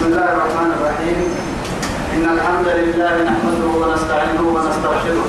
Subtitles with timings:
[0.00, 1.18] بسم الله الرحمن الرحيم.
[2.16, 5.26] إن الحمد لله نحمده ونستعينه ونستغفره.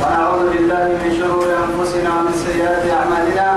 [0.00, 3.48] ونعوذ بالله من شرور أنفسنا ومن سيئات أعمالنا.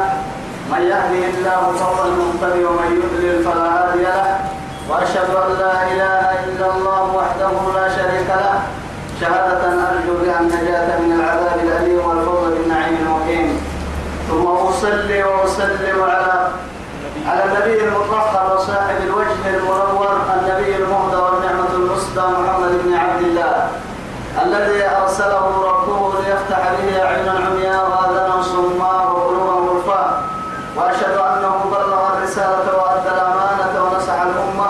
[0.71, 4.27] من يهده الله فهو المهتدي ومن يضلل فلا هادي له.
[4.91, 8.59] وأشهد أن لا إله إلا الله وحده لا شريك له.
[9.21, 13.47] شهادة أرجو بها النجاة من العذاب الأليم والفوز بالنعيم المقيم.
[14.27, 16.35] ثم أصلي وأسلم على
[17.27, 23.67] على النبي المطهر وصاحب الوجه المنور النبي المهدى والنعمة المسدى محمد بن عبد الله
[24.45, 30.23] الذي أرسله ربه ليفتح به أعينا عمياء وآذانا صماء وقلوبا غلفاء
[30.75, 34.67] وأشهد أنه بلغ الرسالة وأدى الأمانة ونصح الأمة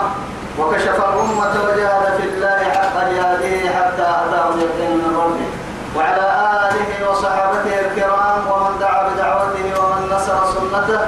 [0.58, 5.48] وكشف الأمة وجاهد في الله حق جهاده حتى أتاه اليقين من ربه
[5.96, 6.26] وعلى
[6.70, 11.00] آله وصحابته الكرام ومن دعا بدعوته ومن نصر سنته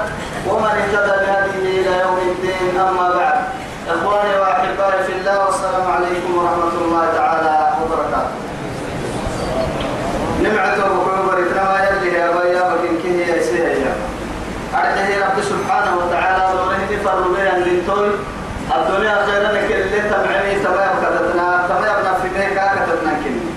[0.47, 3.39] ومن اهتدى بهديه إلى يوم الدين أما بعد
[3.89, 8.29] إخواني وأحبائي في الله والسلام عليكم ورحمة الله تعالى وبركاته
[10.43, 13.93] نمعته وكبر إتنما يلي يا بيا بكين كيه يا سيهيا
[14.75, 18.09] أرجه رب سبحانه وتعالى دوره نفر بيان لنتوي
[18.77, 23.49] الدنيا خيرا لك اللي تمعني تمام كتتنا تمام نفسي كتتنا كني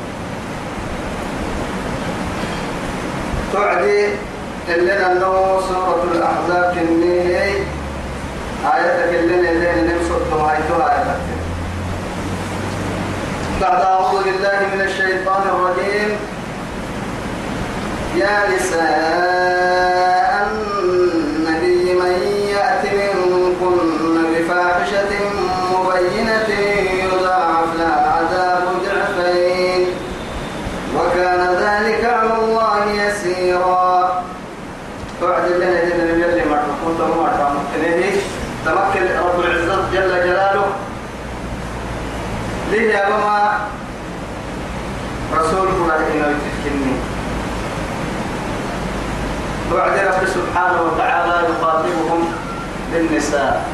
[3.52, 4.08] تعدي
[4.68, 7.36] اللي أنه سورة الأحزاب كني
[8.74, 10.22] آياتك اللي اللي نمسك
[13.60, 16.16] بعد أعوذ بالله من الشيطان الرجيم.
[18.16, 18.44] يا
[20.42, 22.12] النبي من
[22.55, 23.78] يأت منكن
[24.34, 25.10] بفاحشة
[25.72, 26.48] مبينة
[27.05, 29.86] يضاعف لها عذاب ضعفين
[30.96, 34.22] وكان ذلك على الله يسيرا
[35.20, 37.27] توعد لنا جل جل ما تكون تمام
[37.74, 38.12] تمام
[38.66, 40.64] تمكن رب العزة جل جلاله
[42.72, 43.68] ليه يا ماما
[45.34, 46.94] رسول الله إنه يتكلني
[49.70, 52.32] توعد رب سبحانه وتعالى يخاطبهم
[52.92, 53.64] بالنساء.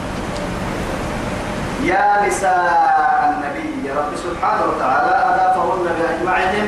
[1.83, 6.67] يا نساء النبي رب سبحانه وتعالى أضافهن بأجمعهم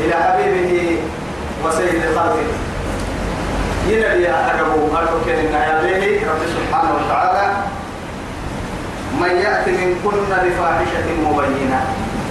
[0.00, 0.98] إلى حبيبه
[1.64, 2.48] وسيد خلقه.
[3.88, 7.73] ينبي أقربوا أركن النهاية رب سبحانه وتعالى.
[9.20, 11.80] من يأتي من كن بفاحشة مبينة.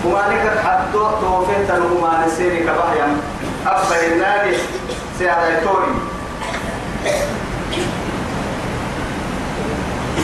[0.06, 3.08] وما لك حتى توفيت لهما نسيري كبهيا
[3.68, 4.58] أبا النادي
[5.20, 5.94] سيادة توري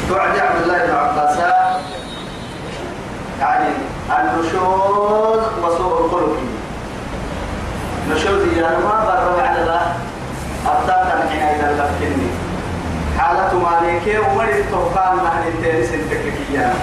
[0.09, 1.37] توعد عبد الله بن عباس.
[3.39, 3.69] يعني
[4.09, 6.37] النشوز وسوء الخلق.
[8.09, 9.95] نشوز يعني ما بروا على ذا.
[10.67, 12.29] أبتاتا حين إذا لفتني
[13.19, 16.73] حالة مالكي ومري التوقان مهن التنس التككية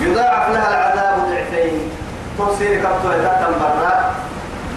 [0.00, 1.90] يضاعف لها العذاب ضعفين
[2.38, 4.12] توصير كبتو إذا برا.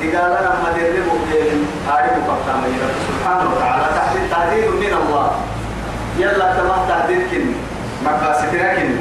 [0.01, 5.31] دقالا لما دربوا بين هارب كبتا مجرد سبحانه وتعالى تحديد تهديد من الله.
[6.17, 7.45] يلا تمام تهديد كن
[8.05, 8.95] مقاستنا كن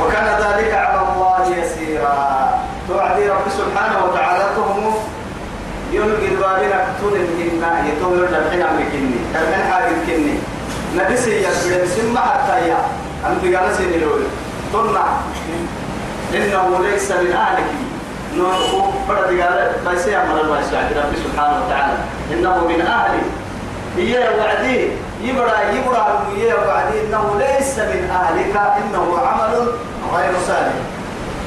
[0.00, 2.16] وكان ذلك على الله يسيرا
[2.88, 4.35] توعدي رب سبحانه وتعالى
[7.96, 10.38] يتوم يرجع الحين أمريكني الحين حاجة كني.
[10.96, 12.78] نبسي يسبب سمع حتى يا.
[13.26, 14.22] أم بقال سيني لول.
[14.72, 15.04] طلع.
[16.34, 17.64] إنه ليس من أهلك.
[18.36, 20.60] نوحه فرد قال بس يعمل الله
[20.96, 21.98] رب سبحانه وتعالى.
[22.32, 23.22] إنه من أهلي
[23.96, 24.88] هي وعدي.
[25.22, 27.00] يبرا يبرا هي وعدي.
[27.06, 28.56] إنه ليس من أهلك.
[28.56, 29.68] إنه عمل
[30.14, 30.72] غير صالح.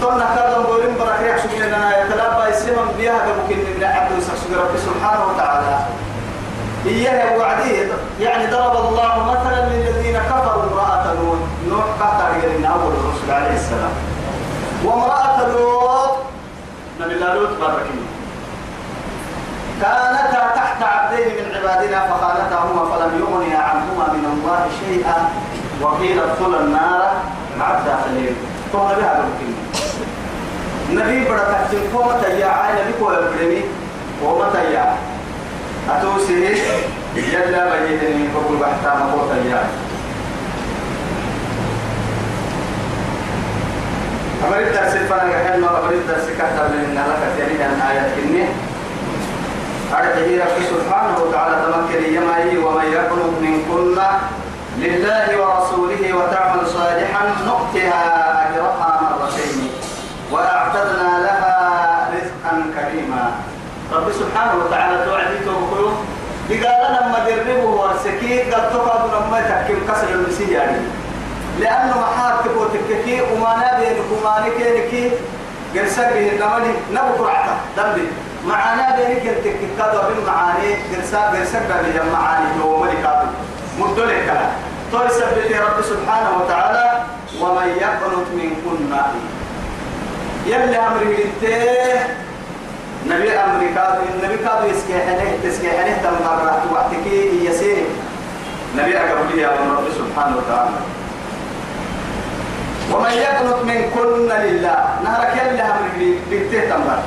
[0.01, 4.11] طلنا كذا بولين برا ريح سجلنا يتلابى يسمى بها كممكن من عبد
[4.85, 5.79] سبحانه وتعالى.
[6.89, 7.71] إياه وعدي
[8.19, 11.39] يعني ضرب الله مثلا للذين كفروا امرأة نوح
[11.69, 13.93] نوح قطع من أول الرسل عليه السلام.
[14.85, 16.11] وامرأة لوط
[17.01, 18.05] نبي الله لوط باركين
[19.81, 25.29] كانتا تحت عبدين من عبادنا فخانتهما فلم يغنيا عنهما من الله شيئا.
[25.81, 27.11] وقيل ادخلا النار
[27.59, 28.35] مع الداخلين
[28.73, 29.63] فهنا بها بالكلمة
[30.89, 32.51] نبي بڑا تحتم قوم تيا
[32.81, 33.61] نبي كو يبرمي
[34.23, 34.85] قوم تيا.
[35.97, 36.61] أتوسي؟
[37.15, 39.61] يلا بيدني بقول بحتا مقو تيا
[44.47, 48.45] أمر الدرس فانا ما أمر الدرس كتب لنا لك تاني عن آيات كني.
[49.93, 53.97] أرجه رب سبحانه وتعالى تمكن يمائي ومن يقنط من كل
[54.77, 58.03] لله ورسوله وتعمل صالحا نؤتها
[58.45, 59.69] أجرها مرتين
[60.31, 61.55] وأعتدنا لها
[62.13, 63.31] رزقا كريما.
[63.93, 65.91] رب سبحانه وتعالى توعدي توكلوا
[66.49, 70.77] لقال لما لما دربه ورسكي قد تقعد لما تكيم كسر المسيح يعني.
[71.59, 75.11] لأنه محارتك وتككي وما نبي وما نكي
[75.75, 78.07] قرسك به النمني نبو قرعته دمبي
[78.47, 83.05] معانا بينك التككاد وبين معاني قرسك قرسك به المعاني هو ملك
[83.79, 84.51] مدلك كلام.
[84.91, 87.03] توي سبت رب سبحانه وتعالى
[87.41, 88.95] ومن يقنط منكن
[90.45, 91.17] يلي أمره
[93.07, 97.05] نبي أمريكا النبي كادو يسكي حنيه تسكي حنيه تمرة وقتك
[97.43, 97.85] يسير.
[98.77, 100.77] نبي أقبل يا رب سبحانه وتعالى.
[102.93, 104.79] ومن يقنط منكن لله.
[105.03, 107.03] نهرك يلي أمره بيته تمرة.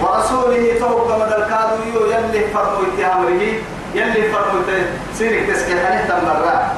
[0.00, 3.42] ورسوله توقع مدى الكادو يلي فرمو اتهامره
[3.94, 4.62] يلي فرمو
[5.18, 6.72] سيرك تسكي حنيه تمرة.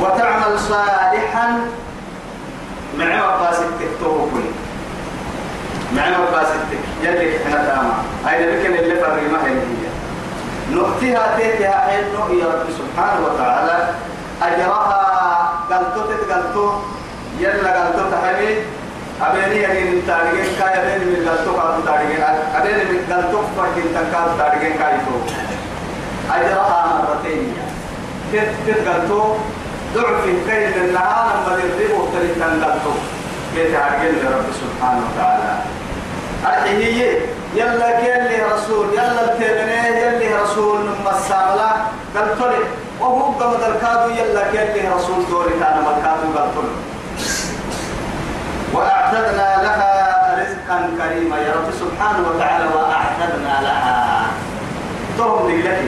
[0.00, 1.60] وتعمل صالحا
[2.98, 4.28] مع مقاصد تكتبه
[5.96, 7.94] مع مقاصدك يلي إحنا تاما
[8.24, 9.87] بكن اللي فرق ما هي.
[10.72, 12.04] نؤتيها تيتها حين
[12.40, 13.76] يا رب سبحانه وتعالى.
[14.42, 15.02] أجرها
[15.70, 16.66] قلتو تتقلتو
[17.40, 18.50] يلا قلتو تحمي
[19.22, 22.22] أبيني يمين تارجين كاي أبيني من قلتو كاتو تارجين
[22.58, 25.16] أبيني من قلتو فرقين تكاتو تارجين كاي تو.
[26.34, 27.54] أجرها مرتين.
[28.32, 29.22] تتقلتو
[29.94, 32.92] ضعف كيد النهار لما يرتبوا تريد قلتو.
[33.54, 35.52] كيف عرقل رب سبحانه وتعالى.
[36.46, 37.20] أرحيه
[37.54, 41.70] يلا كيلي رسول يلا التبنيه يلي رسول مساملا
[42.14, 42.58] قال طلع
[43.00, 43.62] وهو قمد
[44.52, 46.76] كيلي رسول دوري كان مكادو قال طلع
[48.74, 49.92] وأعتدنا لها
[50.40, 51.36] رزقا كريما.
[51.38, 54.26] يا رب سبحانه وتعالى وأعتدنا لها.
[55.18, 55.80] تهم لك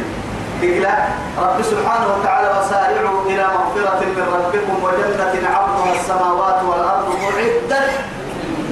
[0.63, 0.95] دقلا
[1.39, 7.07] رب سبحانه وتعالى وسارعوا إلى مغفرة من ربكم وجنة عرضها السماوات والأرض.
[7.25, 7.91] أعدت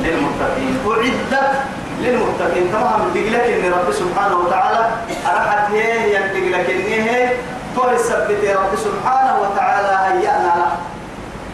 [0.03, 0.73] للمتقين.
[0.87, 1.57] أعدت
[2.01, 2.73] للمتقين.
[2.73, 3.01] تمام.
[3.15, 4.91] دقلك إن رب سبحانه وتعالى.
[5.27, 7.33] أرحت هي يدقلك إن هي.
[7.79, 10.71] تو يثبت رب سبحانه وتعالى هيأنا له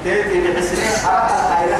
[0.04, 1.76] تيتي بحسنه أرحت هي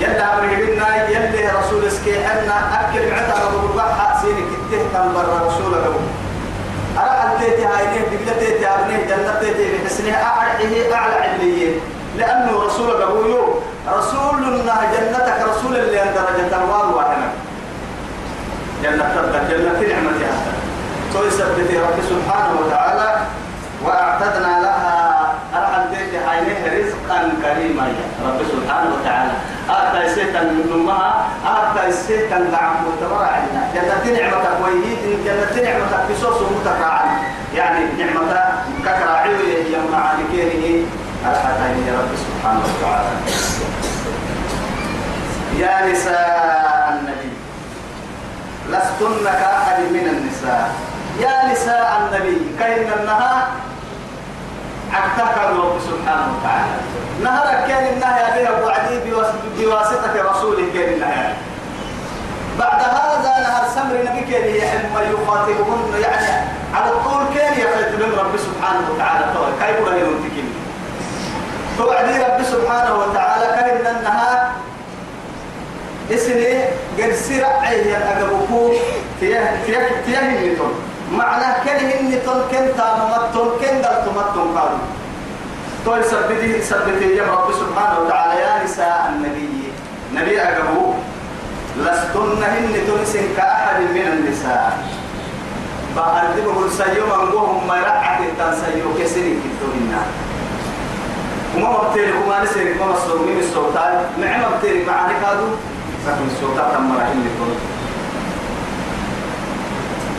[0.00, 5.84] يلا أمر بنا يلي رسول اسكي أنا أكل معتا رب حق سينك تهتم بر رسولك
[6.98, 11.80] أرحت تيتي هاي نه دقلة تيتي أبنه جنة تيتي بحسنه أعلى أعلى عليين.
[12.18, 13.62] لأنه رسول أبوه
[13.98, 17.28] رسول الله جنتك رسول اللي درجة الوال وإحنا
[18.82, 20.03] جنة تبقى جنة نعمة
[21.14, 23.08] توي سبت رب سبحانه وتعالى
[23.84, 24.94] وأعتدنا لها
[25.54, 27.86] أرحم ديك عينيه رزقا كريما.
[28.26, 29.32] رب سبحانه وتعالى.
[29.70, 36.14] أعطى سيتا من أمها أعطى سيتا دعم وتبرع عنا جنة نعمتك ويهيد جنة نعمتك في
[36.20, 37.04] صوص متكرعا
[37.54, 38.44] يعني نعمتك
[38.84, 39.30] ككراعي
[39.66, 40.86] يجمع كيري
[41.30, 43.08] الحتين يا رب سبحانه وتعالى.
[45.58, 47.32] يا نساء النبي
[48.70, 50.70] لستن كأحد من النساء.
[51.20, 53.46] يا نساء النبي كأن النهار
[54.92, 56.76] عكتك رب سبحانه وتعالى.
[57.22, 59.00] نهر كأن النهي بها وعدي
[59.58, 61.32] بواسطة رسوله كأن النهي
[62.58, 68.90] بعد هذا نهر سمر نبي كأن يحب يخاطبهن يعني على الطول كأن يخاطب رب سبحانه
[68.94, 69.24] وتعالى.
[69.60, 70.48] كيف لا ينتكين
[71.78, 74.50] توعدي رب سبحانه وتعالى كأن النهار
[76.10, 76.64] اسني
[76.98, 78.72] قد سرع أقبكو
[79.20, 80.56] تيه تيه تيه
[81.04, 84.78] النتون معنى كله النتون كن تاممتون كن دلتمتون قالوا.
[85.84, 89.72] طول سبته سبته يا رب سبحانه وتعالى يا نساء النبي.
[90.14, 90.94] نبي أقبو.
[91.76, 94.78] لستن هن سن كأحد من النساء.
[95.96, 99.94] بأردبه السيوم أنقوهم ما رعت التنسيو كسرين كتوهن
[101.54, 105.48] وما مبتلي وما نسيرك ما مصدر من السلطان مع مبتلي معاني كادو
[106.06, 107.50] لكن السلطان تم رحيم لكم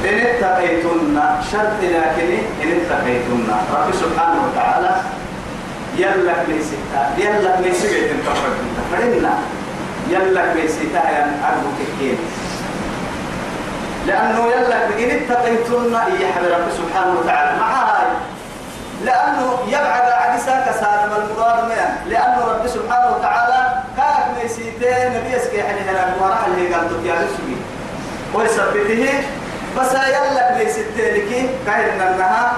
[0.09, 1.19] إن اتقيتن
[1.51, 2.29] شرط لكن
[2.63, 4.95] إن اتقيتن رب سبحانه وتعالى
[5.97, 8.57] يلك ليستا يلك ليستا تنتفرد
[8.91, 9.33] فرنا
[10.09, 12.17] يلك ليستا يعني أرجو كيكين.
[14.07, 17.59] لأنه يلك إن اتقيتن إيا رب سبحانه وتعالى.
[17.59, 18.07] مع هاي
[19.05, 25.81] لأنه يبعد عدسا كسالم المراد من لأنه رب سبحانه وتعالى كاك ميسيتين نبي اسكي حني
[25.81, 27.57] هنا وراح اللي قال تك يا رسولي
[28.33, 29.23] ويثبته
[29.77, 32.53] بس يلا ميسيتين لكي كاين انها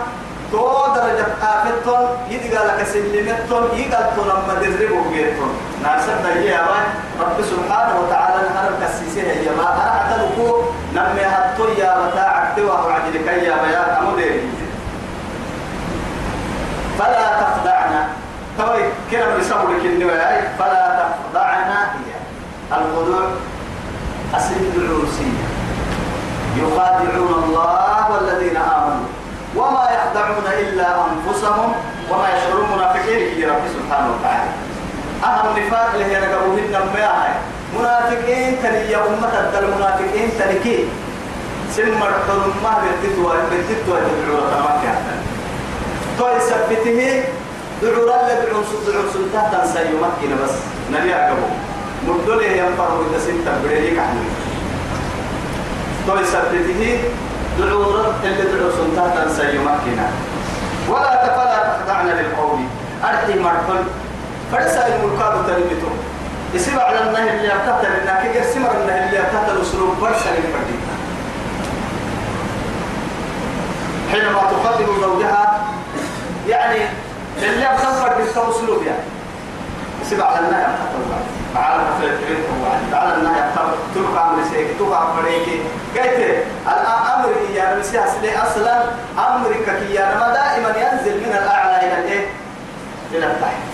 [0.51, 5.51] تو درجة آفتون يدي قال لك سلمتون يقال لما دربوا بيتون
[5.83, 6.61] ناسب يا
[7.21, 10.61] رب سبحانه وتعالى نهار كسيسيه يا ما أنا أعتلكو
[10.95, 14.41] نمي هاتو يا متاعك توا وعدلك يا بيا أموديري
[16.99, 18.07] فلا تخدعنا
[18.57, 22.13] توي كلام يسمو لك النوايا فلا تخضعنا هي.
[22.77, 23.27] الخضوع
[24.35, 25.36] أسلم العروسية
[26.63, 29.07] يخادعون الله والذين آمنوا.
[29.55, 31.69] وما يخدعون إلا أنفسهم
[32.11, 34.49] وما يشعرون منافقين في رب سبحانه وتعالى.
[35.23, 37.35] أهم نفاق اللي هي نقبوهن نمياها
[37.79, 40.85] منافقين تلي يا أمة المنافقين تلكي
[41.75, 44.49] سمر حرمة بالتدوى بالتدوى بالعورة
[44.81, 45.19] تمام
[46.17, 47.23] توي سبته
[47.81, 50.53] دعورا لدعون دعون سلطة تنسى يمكن بس.
[50.93, 51.47] نبي أقبو.
[52.07, 54.23] مدله ينفر إذا سنت بريك عنه
[56.07, 56.99] توي سبته
[57.59, 59.99] دعورا اللي دعون سلطة تنسى يمكن
[60.89, 62.59] ولا تفلا تخضعن للقول
[63.03, 63.83] أرتي مرحل.
[64.51, 65.87] فرسا الملكات تلمتو
[66.53, 68.35] يسيب على النهي اللي يبتتل إنك
[68.65, 70.81] على النهي اللي يبتتل أسلوب برسا للفردين
[74.11, 75.67] حينما تخاطب زوجها
[76.47, 76.79] يعني
[77.43, 79.03] اللي بتصفر بالتوصلوب يعني.
[80.01, 80.65] يسيب على النهي
[81.57, 85.47] يبتتل تعالى تفلت تعالى النهي يبتتل تلك عمري سيك تلك عمريك
[85.95, 88.83] قلت الأمر يا رمسي أصلي أصلا؟
[89.17, 92.27] أمرك كي ما دائما ينزل من الأعلى إلى الإيه؟
[93.11, 93.67] إلى التحت.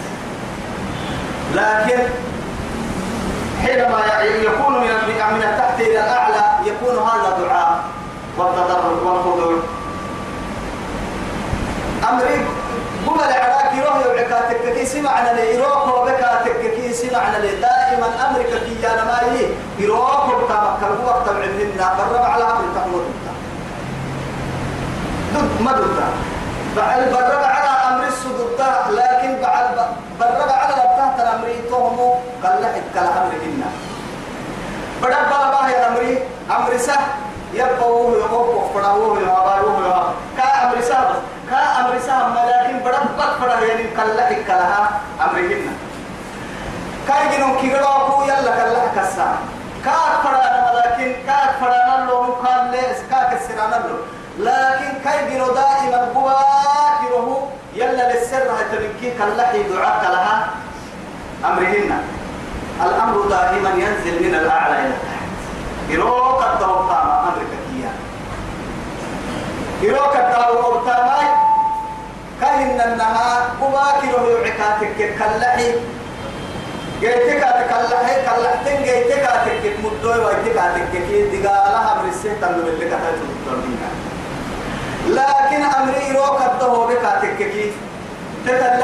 [1.56, 2.00] لكن
[3.62, 4.88] حينما يكون من
[5.34, 7.84] من التحت إلى الأعلى يكون هذا دعاء
[8.38, 9.54] والتضرع والخضوع.
[12.10, 12.46] أمري
[13.08, 16.03] قبل عراك يروح يوعكاتك كي سمعنا لي يروح وبكاتك كي
[17.10, 19.48] سمعنا لي دائما امرك كي أنا ما يي
[19.80, 23.04] يروح وبكامك كربو وقت بعدنا برب على أمر تقول
[25.34, 26.00] ضد ما ضد
[26.78, 29.76] بعد برب على أمر السدود لكن بعد
[30.20, 31.98] برب على الامر توهم
[32.44, 33.64] قال لا اتكل امرهن
[35.02, 36.20] بدل بابا يا أمري
[36.52, 37.00] أمر سه
[37.54, 41.22] يبقوا يقوم فراوه يباروه كا أمر سه.
[41.50, 42.18] كا أمر سه.
[42.46, 45.02] لكن بدل بك فرا يعني قال لا اتكلها
[47.08, 49.38] امرهن كاي جنو كيغلو كو يلا قال لا كسا.
[49.86, 53.98] كا فرا لكن كا فرا نلو كان ليس كا كسرنا له
[54.40, 60.48] لكن كاي جنو دائما بواكره يلا للسر هتبكي كاللحي دعاء لها
[61.46, 61.92] أمرهن.
[62.82, 65.30] الأمر دائما ينزل من الأعلى إلى التحت.
[65.92, 67.92] إروك التوقع أمرك كيا.
[69.90, 71.22] إروك التوقع
[72.42, 75.72] كهن النهار بواكره يعكاتك كاللحي
[77.04, 83.20] جيتك تكلحي كلحتين جيتك تكك مدوي ويتك تكك دقالها من السهت اللي اللي كتبت
[85.08, 87.72] لكن أمري روك الدهو بك تككي
[88.46, 88.84] تتل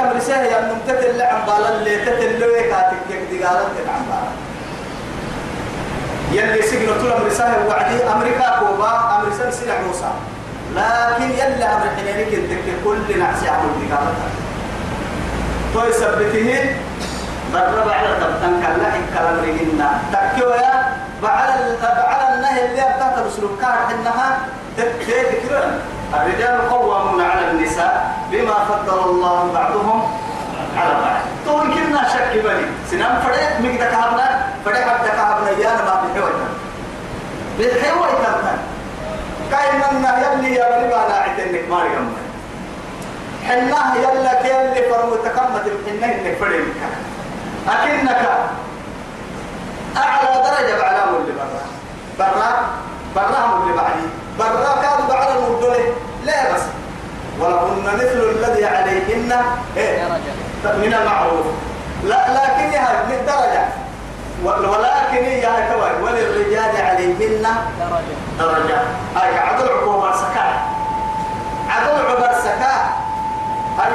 [0.00, 4.32] أمر سه يا من تتل عم بالا اللي تتل لوي كاتكك دقالة تتعم بالا
[6.32, 10.10] يلي سجن طول أمر سه وعدي أمريكا كوبا أمر سه سنع موسى
[10.76, 14.14] لكن يلي أمر حنينك تكك كل نعسي عمل دقالة
[15.74, 16.74] تو يثبته
[17.52, 21.48] برب على تبتن كلا الكلام رجلنا تكيو يا بعد
[21.82, 24.38] بعد النهي اللي بتاعت السلوكات إنها
[24.76, 25.72] تذكرون
[26.14, 30.02] الرجال قوامون على النساء بما فضل الله بعضهم
[30.76, 31.20] على بعض.
[31.46, 32.66] تقول كنا شك بني.
[32.90, 34.26] سنام فريق مقدك هبنا
[34.64, 36.48] فريق عبدك هبنا يانا ما بحويتا
[37.58, 38.58] بحويتا
[39.50, 42.08] كاين يلي يا بني ما ناعتنك ما رقم
[43.48, 46.64] حناه يلا كيلي فرمو تكمت الحناه انك فريق
[47.68, 48.28] أكنك
[49.96, 51.62] أعلى درجة بعلام اللي برا.
[52.18, 52.66] برا
[53.16, 54.06] برا اللي بعدي.
[54.38, 56.62] برا كانوا بعد المدلة لا بس.
[57.40, 59.32] ولهن مثل الذي عليهن.
[59.76, 60.08] إيه.
[60.64, 61.46] من المعروف.
[62.04, 63.64] لا لكن هي من درجة.
[64.44, 68.16] ولكن هي كوي وللرجال عليهن درجة.
[68.38, 68.80] درجة.
[69.22, 70.62] أي عدل عقوبة سكاء
[71.68, 72.92] عدل عقوبة سكاء
[73.78, 73.92] هاي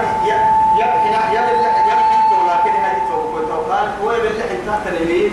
[0.77, 1.87] يبحث يبحث
[2.47, 5.31] لكن هذه توقف قال هو بالله تحت اليمين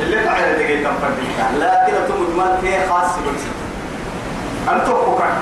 [0.00, 3.44] اللي تعالى دقيقة تنفردك لكن تمد مال فيه خاص بس
[4.72, 5.32] أنت فكر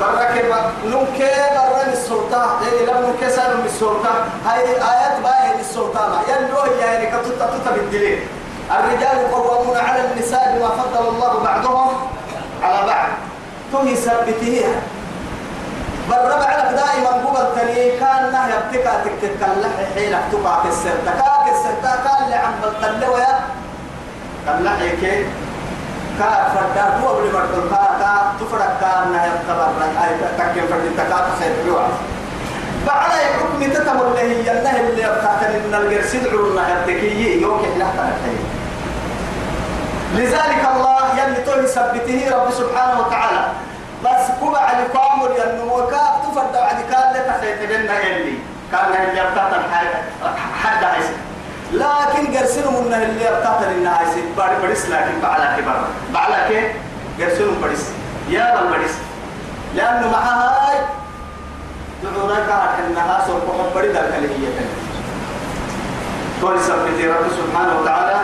[0.00, 0.52] بركب
[0.86, 1.18] نمك
[1.54, 2.60] برا السلطة.
[2.62, 4.12] إيه لم نمك سالم السلطة.
[4.46, 8.18] هاي آيات باهي السلطة ما يلو يعني كتوتا توتا بالدليل.
[8.70, 11.88] الرجال قوامون على النساء بما فضل الله بعضهم
[12.62, 13.08] على بعض.
[13.72, 14.82] تهي سبتيها.
[16.10, 21.50] برب على دائما قبل تني كان نهي ابتكا تكتكلح حيلك تقع في السر تكا في
[21.50, 23.38] السر كان اللي عم بتلوى يا
[24.46, 25.26] كلح هيك
[26.18, 29.68] كا فردا هو اللي مرتل كا تفرق كان نهي ابتبر
[30.04, 31.86] أي تكين فرد تكا تخير بيوع
[32.86, 34.22] بعد حكم تتمر له
[34.52, 37.86] النهي اللي ابتكا من الجرس يدعو النهي ابتكي يوك لا
[40.14, 43.42] لذلك الله يلي توي سبته رب سبحانه وتعالى.
[44.06, 47.12] بس كوبا على كامل ينمو كاف تفرد بعد كان
[47.70, 48.38] لنا يلي
[48.72, 49.62] كان اللي يبتطن
[50.62, 51.06] حد حيث
[51.72, 55.80] لكن قرسنوا من اللي ارتاح للناس بعد بريس لكن بعد كبر
[56.14, 56.72] بعد كي
[57.20, 57.84] قرسنوا بريس.
[58.28, 58.94] يا بل بريس.
[59.74, 60.78] لأنه معها هاي
[62.02, 63.42] دعونا كانت إنها سوف
[64.16, 64.52] اللي هي
[66.40, 68.20] تقول سبحانه سبحانه وتعالى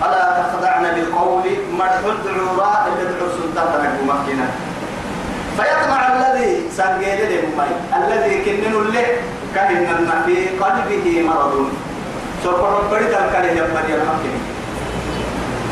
[0.00, 1.44] فلا تخضعن بالقول
[1.78, 4.48] مرح الدعوراء اللي دعو سلطان تنقو مكينة.
[5.56, 9.06] فيطمع الذي سنجيل لمي الذي كنن له
[9.54, 11.54] كهن في قلبه مرض.
[12.44, 13.94] سوف ربري ذلك اللي يبني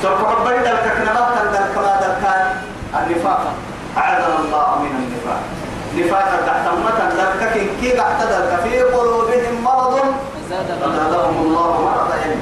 [0.02, 2.24] سوف ربري ذلك كنبات ذلك كما ذلك
[2.94, 3.42] النفاق.
[3.98, 5.42] أعاذنا الله من النفاق.
[5.98, 7.42] نفاق تحت متى ذلك
[7.80, 10.00] كي تحت ذلك في قلوبهم مرض.
[10.50, 12.40] فزادهم الله مرضا يعني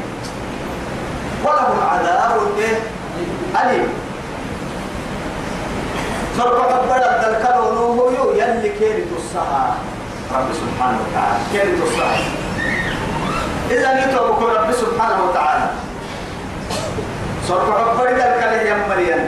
[1.45, 2.33] ولهم عذاب؟
[3.63, 3.89] أليم.
[6.43, 9.77] فرق قبل الكلو نوهو يلي كيري تصها
[10.35, 12.19] رب سبحانه وتعالى كيري تصها
[13.71, 15.67] إذا نتوبك رب سبحانه وتعالى.
[17.49, 19.23] صرف قبل الكلو يا مريم.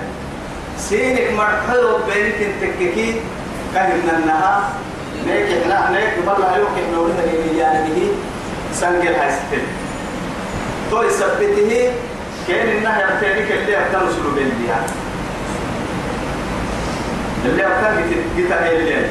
[0.79, 3.21] سينك مرحلو بينك انتككي
[3.75, 4.55] كهن النها
[5.27, 8.13] نيك إحنا نيك بالله يوك إحنا ولنا لي به.
[8.75, 9.67] سنجل هاي ستين.
[10.91, 11.93] تو يثبته
[12.49, 14.69] كان إنها يبتديك اللي أبتن سلو بيلي
[17.45, 19.07] اللي أبتن جتا اللي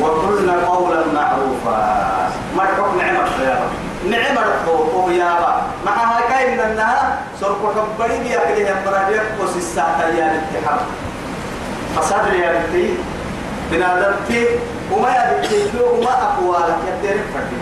[0.00, 2.04] وقلنا قولا معروفا.
[2.74, 8.40] تحكم نعمة يا رب نعمة ربو يا رب مع هاي كاين انها سرق كبري بيا
[8.54, 10.80] كده يا براديك قص الساعة يا الاتحاد
[11.96, 12.94] فساد يا بنتي
[13.70, 14.46] بنادمتي
[14.92, 17.56] وما يا بنتي وما أقوالك يا فردي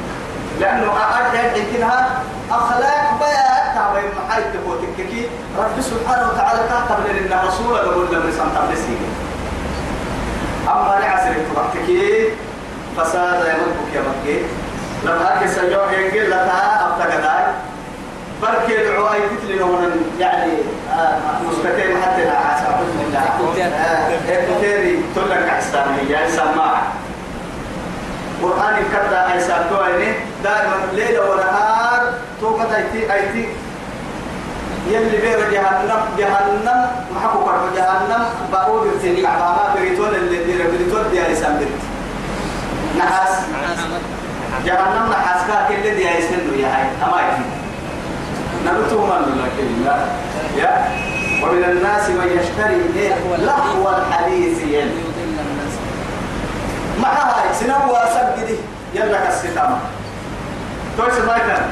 [0.60, 2.08] لأنه أرجع يمكنها
[2.50, 6.60] أخلاق بيا تعبين محايد تقوتك كي رب سبحانه وتعالى
[6.90, 8.96] قبل أن الرسول يقول لهم رسام تبلسي
[10.68, 11.88] أما لعسر تبعتك
[12.96, 14.42] فساد يملكك يا مكي
[15.04, 17.44] لما هكي سيوه ينقل لها أبتقداي
[18.42, 19.56] بركي دعوا أي تتلي
[20.18, 20.52] يعني
[21.48, 22.64] مسكتين حتى لا عسى.
[22.64, 23.22] بسم الله.
[25.16, 26.82] تلك عستاني يعني سماع.
[28.42, 33.48] قرآن كذا أي ساتو أيني دائما ليلة ونهار توقت أيتي أيتي.
[34.90, 41.26] يلي بير جهنم جهنم محكو كرب جهنم بقول بتني عبارة بريتون اللي دير بريتون دي
[41.26, 41.66] أي سامبر
[42.98, 43.34] نحاس.
[44.66, 46.86] جهنم نحاس كا كل دي أي سندو يا هاي.
[47.04, 47.44] أما يفي
[48.66, 49.96] نبتو من لكن لا
[50.56, 50.88] يا.
[51.42, 52.80] ومن الناس من يشتري
[53.38, 55.11] لهو الحديث يلي.
[57.00, 58.56] معها سنو واسجدي
[58.94, 59.78] يلا كالستامة
[60.96, 61.62] تويس ما كان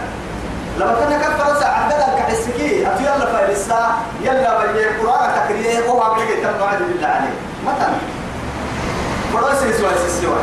[0.78, 3.90] لما كنا كفر ساعة عدد الكحسكي أتو يلا فايلسا
[4.22, 7.34] يلا بلي قرآن تكريه هو عبلك تنبع بالله عليه.
[7.66, 7.92] مثلا
[9.32, 10.36] فرس يسوى يسوى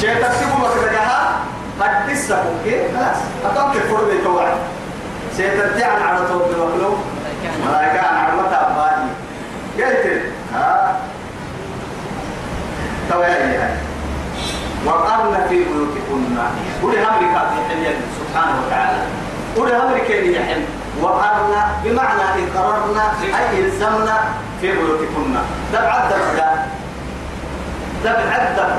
[0.00, 1.36] شيء تكتبه مكتبها
[1.80, 2.36] قد تسبق
[2.96, 3.16] خلاص.
[3.44, 4.56] أتوقع فرد يتوعد.
[5.36, 6.98] سيترجع على طول المخلوق
[7.68, 9.10] ملائكة على متى أباني
[9.78, 10.15] قلت
[13.10, 13.76] تويا
[14.86, 16.36] وقرن في بيوتكن
[16.82, 18.98] قولي في حلية سبحانه وتعالى.
[19.56, 20.62] قولي أمريكا يحل.
[21.02, 24.18] وقرن بمعنى إقررنا أي إلزمنا
[24.60, 25.36] في بيوتكن
[25.72, 26.54] دبع الدبع
[28.04, 28.76] دبع الدبع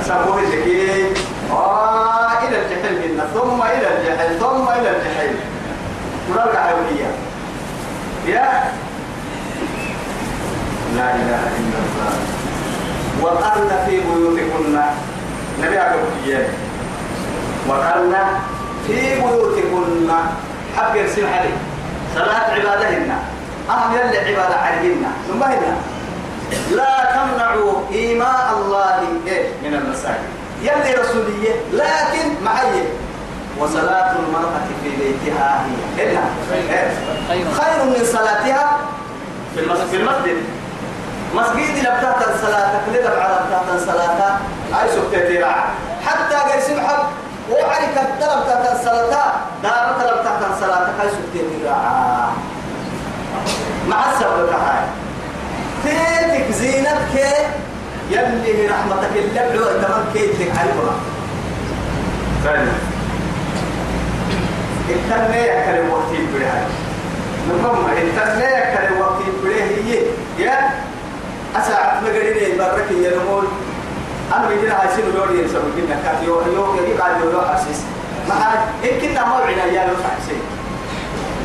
[0.00, 1.06] أسابوه الزكي
[1.50, 5.36] آه إلى الجحيم منا ثم إلى الجحيم ثم إلى الجحيم.
[6.30, 7.10] ونرجع حيوية.
[8.26, 8.72] يا.
[10.96, 12.31] لا إله إلا الله.
[13.22, 14.78] وقرن في بيوتكن.
[15.60, 16.00] نبي أقول
[17.68, 18.14] وقرن
[18.86, 20.10] في بيوتكن.
[20.76, 21.56] حق يرسل عليه.
[22.14, 23.18] صلاة عبادهن.
[23.70, 25.04] أهم يلي عبادة عليهن
[25.46, 25.76] هنا
[26.70, 30.28] لا تمنعوا إيماء الله إيه؟ من المساجد.
[30.62, 32.84] يلي رسولية لكن معي.
[33.58, 35.64] وصلاة المرأة في بيتها
[35.96, 36.04] هي.
[36.04, 36.24] هنا.
[36.50, 37.84] خير.
[37.84, 38.78] من صلاتها
[39.54, 40.36] في المسجد.
[41.34, 44.38] مسجد لبتات الصلاة تقليد على بتات الصلاة
[44.82, 45.46] أي سبتة
[46.06, 47.04] حتى قيس محب
[47.50, 51.74] وعرك الطلب تات الصلاة دار طلب تات الصلاة أي سبتة
[53.88, 54.84] مع السبب هاي.
[55.84, 57.14] تيتك زينتك
[58.10, 60.94] يلي رحمتك اللبع وتمكيتك عليها
[62.44, 62.72] فعلا.
[64.90, 66.64] التنمية يكرم وقتي بلها
[67.48, 70.02] نمم التنمية يكرم وقتي بلها هي
[70.38, 70.70] يا
[71.56, 73.46] أساعد مقرين برك ينمون.
[74.36, 77.80] أنا بيجينا هايسين ولوري ينسوا كنا كات يو يو يجي قاعد يقولوا حسيس
[78.28, 78.34] ما
[78.84, 80.42] إن كنا ما بعنا يا لو حسين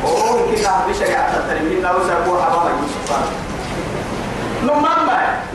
[0.04, 3.12] أوه إن كنا مش قاعد تترمي لنا وسأقول حبا يوسف
[4.62, 4.82] نمم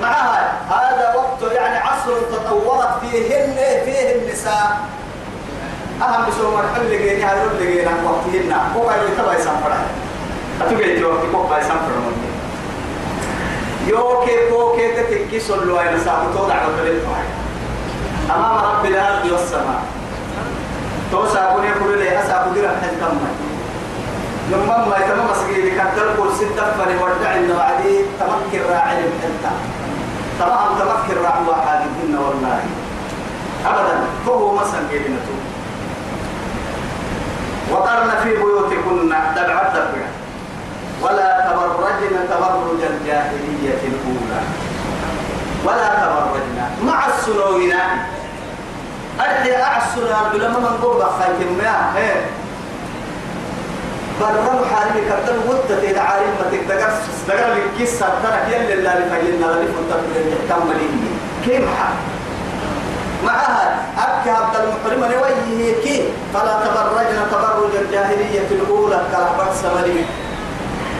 [0.01, 4.77] معها هذا وقت يعني عصر تطورت فيهن فيه النساء.
[6.01, 8.53] أهم بسوم الحل لجينا هذول لجينا وقتهن.
[8.75, 9.73] هو قال يتبع يسافر
[10.61, 12.12] أتوقع وقت كوبا يسافر من
[13.87, 17.03] يوكي كوكي تتكي سلوا إلى ساقطون على طريق
[18.35, 19.83] أمام رب الأرض والسماء.
[21.11, 23.17] توسع كوني كل لي أسا قدر أحد كم
[24.51, 29.53] لما ما يتم مسجد كتر كل ستة فني ودع إن بعدي تمكن راعي الحنتا
[30.39, 32.59] تمام تمكن راعي واحد إن والله.
[33.65, 33.95] أبدا
[34.27, 35.35] هو مسجد كيدنتو
[37.71, 40.12] وقرن في بيوتكن دبعت دبعت.
[41.03, 44.41] ولا تبرجن تبرج الجاهلية الأولى.
[45.65, 47.83] ولا تبرجنا مع السنوينا.
[49.19, 52.15] أرحي أعسنا بلا من قرب خايف ما هي.
[54.21, 56.91] برم حالي كتر ودت إذا عارف ما تقدر
[57.27, 59.99] تقدر الكيس ترى يلا اللي فينا اللي فنتر
[60.47, 60.77] تكمل
[61.45, 61.95] كيف؟ حال
[63.25, 63.63] معها.
[63.97, 70.05] أكي عبد المحرم نويه كي فلا تبرجنا تبرج الجاهلية الأولى كالعبد سمري.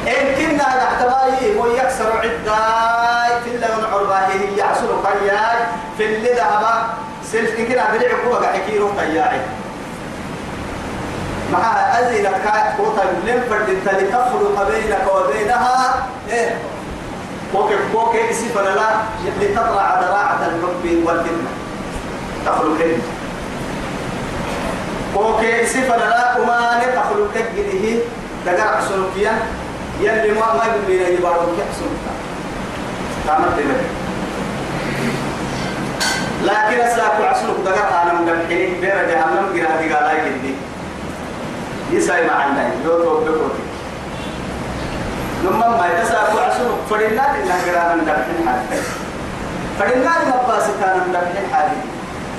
[0.07, 5.57] إن كنا نحتواي ويكسر عداي في ونعرباه هي يحصل قياي
[5.97, 6.85] في اللي ذهب.
[7.31, 9.39] سلف كنا بلعب هو حكيرو قياي.
[11.53, 15.95] مع أزيل كات قوتا لم فرد تفرق بينك وبينها.
[16.29, 16.57] إيه؟
[17.53, 18.89] كوكي كوكي اسف لا
[19.41, 21.51] لتطلع ذراعة الحب والفتنة.
[22.45, 23.03] تخلق كلمة
[25.15, 27.99] كوكي اسف لا وما تخلق كجده
[28.45, 29.31] دقر سلوكيا
[29.99, 31.91] يلي ما ما يقول لي يبارك يحسن
[33.27, 33.81] تعمل لك
[36.43, 40.53] لكن الساق عسلك دقر أنا من الحين بير جهنم جرا دقالا يجدي
[41.91, 42.61] يساي ما عندي.
[42.85, 43.63] لو تو بكوتي
[45.43, 48.81] لما ما يتساق عسلك فرنا إلا جرا من الحين حالي
[49.79, 51.77] فرنا ما باس كان من الحين حالي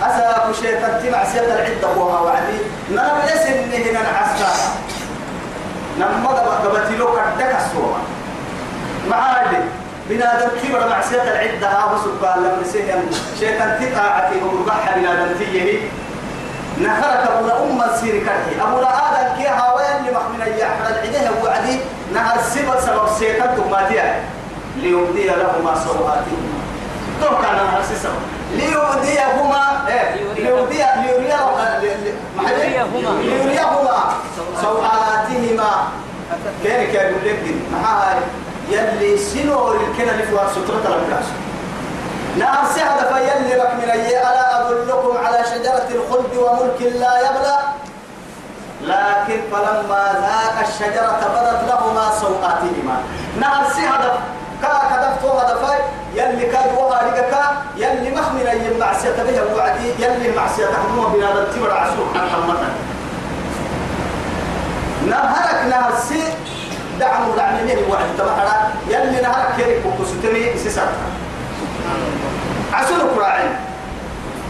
[0.02, 2.58] أساق شيء تتبع سيادة العدة وها وعدي.
[2.90, 4.52] ما بلس إني هنا العسكر
[5.98, 6.28] نما
[6.64, 7.98] قبتي له كدك السوما
[9.11, 9.57] معادي
[10.09, 15.78] بنادم كبر معصية العدة ها وسبقا لم نسيهم شيطان تقاعتي ومربحة بنادم تيهي
[16.78, 18.62] نهرك أبو أم سير كرهي.
[18.62, 21.78] أبو آدم كي هاوين لمخمن يحمل العده وعدي
[22.14, 24.22] نهر سبب سبب سيطان تقماتيا
[24.76, 26.61] ليمضي لهما سوآتهما
[27.20, 28.22] توقع نهر سبب.
[28.56, 29.64] ليوديهما
[30.36, 31.80] ليودي ليريهما
[33.22, 33.98] ليريهما
[34.62, 35.72] سوآتهما.
[36.64, 38.18] كان كان يقول لك؟ معاي
[38.70, 41.26] يلي سنور الكنا اللي فيها سترة الأبكاس
[42.38, 47.58] نعم سعد فيلي لك من أي ألا أدلكم على شجرة الخلد وملك لا يبلى؟
[48.82, 52.96] لكن فلما ذاق الشجرة بدت لهما سوآتهما.
[53.40, 54.02] نعم سعد
[54.62, 55.78] كا كدفتو هدفاي.
[56.14, 57.44] يلي كاد وها لقكا
[57.76, 58.10] يلي
[58.54, 62.68] أي معصية بها وعدي يلي معصية تحكمها بنا التبر عسوك عن حمتنا
[65.10, 66.22] نهرك نهر سي
[67.00, 70.88] دعموا دعمني وعد تبحرا يلي نهرك كيرك وكسوتني سيسر.
[72.72, 73.48] عسول قراعي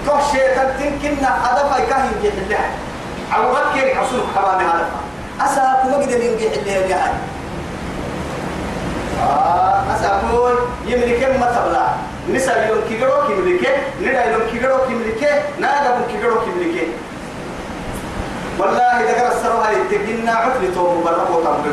[0.09, 2.65] كو شيطان تنكنا هدفا يكاهن جيح الله
[3.33, 5.01] عورات كيرك عسول حرامي هدفا.
[5.41, 7.13] أسا كما قد ينجيح الله جاهي
[9.95, 10.55] أسأقول
[10.87, 11.87] يملك ما تبلا
[12.29, 13.65] نسأل يوم كيجرو كيملك
[14.03, 15.91] ندا يوم كيجرو كيملك نادا
[16.23, 16.89] يوم كيملك
[18.59, 21.65] والله إذا كان السروها يتقلنا عفل توم برق وطم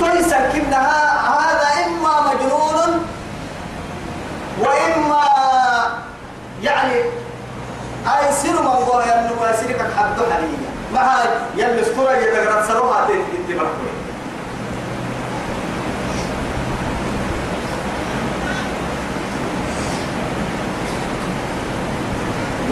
[0.00, 3.06] تيسا كنها هذا إما مجنون
[4.60, 5.22] وإما
[6.62, 6.94] يعني
[8.06, 11.22] أي سر من ينمو يسيرك حد حاليا ما
[11.56, 13.08] يلي استرى يدقرت سروها
[13.48, 13.66] تتبقى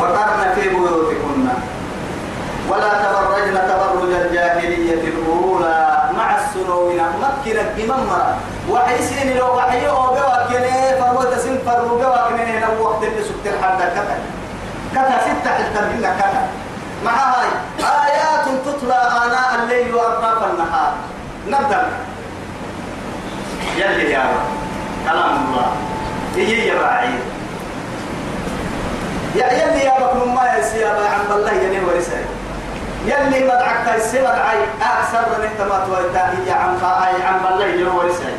[0.04, 1.48] وقرن في بيوتكن.
[2.68, 7.02] ولا تبرجن تبرج الجاهلية الأولى مع السنوين.
[7.22, 8.36] مكنا بممرة
[8.70, 14.16] وحيسين لو وحي أو بواكني فروت سن فرو بواكني لو وقت اللي سكت الحد كتا
[14.94, 15.80] كتا ستة حتى
[16.18, 16.42] كتا
[17.04, 17.48] مع هاي
[17.80, 20.92] آيات تتلى آناء الليل وأطراف النهار.
[21.48, 21.86] نبدأ.
[23.76, 24.46] يلي يا رب.
[25.04, 25.72] كلام الله.
[26.36, 27.20] إيه يا بعيد
[29.34, 32.24] يا يلي يا بكم ما يسي يا عم الله يلي ورسالي
[33.06, 38.38] يلي مدعك تيسي مدعي أكثر من اهتمات ويتاهي يا عم فاي عم الله يلي ورسالي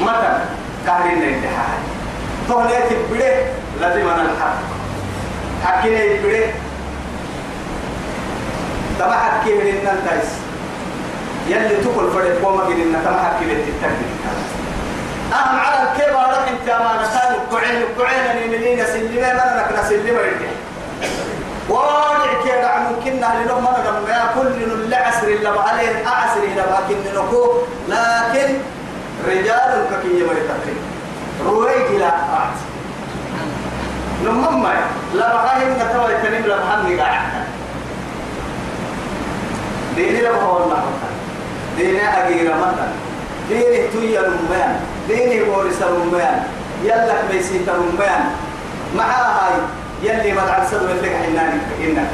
[0.00, 0.38] متى
[0.86, 1.78] كهرين الانتحاد
[2.48, 3.32] تهنيت البدي
[3.80, 4.56] لازم أنا الحق.
[5.64, 6.44] حكينا البدي
[8.98, 10.28] تما حكي من النتايس
[11.48, 13.96] يلي تقول فرق وما قلنا تما حكي للتكتك
[15.32, 17.08] أهم على الكبار انت أمانة
[17.52, 20.50] كان الكعين سنين يسلم أنا لك نسلم يرجع
[21.68, 22.78] وارجع كده.
[22.78, 26.06] ممكن نهل لهم أنا لما كل اللي عسر اللي عليه.
[26.08, 27.52] أعسر إلى باكن نكو
[27.88, 28.54] لكن
[29.28, 30.80] رجال ككي يمر تقريب
[31.46, 32.58] رويك لا أعت
[34.24, 34.66] نمم
[35.14, 37.22] لا بقاهم نتوى التنين لا بحمي قاعد
[39.96, 41.00] ديني لا بقول نحوك
[41.78, 42.88] ديني أجير مثلا
[43.48, 46.42] ديني تويا رمان ديني بورس رمان
[46.84, 48.24] يلا بيسيت رمان
[48.96, 49.54] معها هاي
[50.02, 52.10] يلي ما تعسد اللي حناني إنك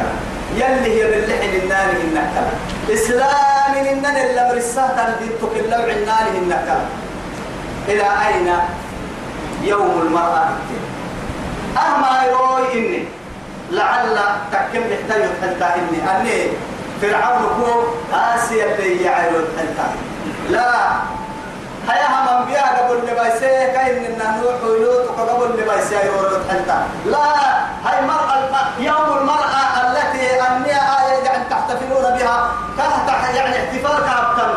[0.55, 2.33] يلي هي باللحن الناني إنك
[2.93, 6.79] إسلام إننا إلا مرسات البيت كلا عناني إنك
[7.89, 8.53] إلى أين
[9.63, 10.49] يوم المرأة
[11.77, 13.05] أهما يروي إني.
[13.71, 14.19] لعل
[14.53, 16.21] تكم يحتاج حتى إني.
[16.21, 16.53] أني.
[17.03, 17.83] فرعون كو
[18.15, 19.89] آسيا اللي يعيرون حتى.
[20.51, 20.91] لا.
[21.89, 27.27] هيا هم بيها قبل لبايسيه كاين إن نوح ولوط قبل لبايسيه يورون حتى لا
[27.85, 34.53] هاي مرأة يوم المرأة التي أني آية يعني تحتفلون بها كهت يعني احتفال كابتن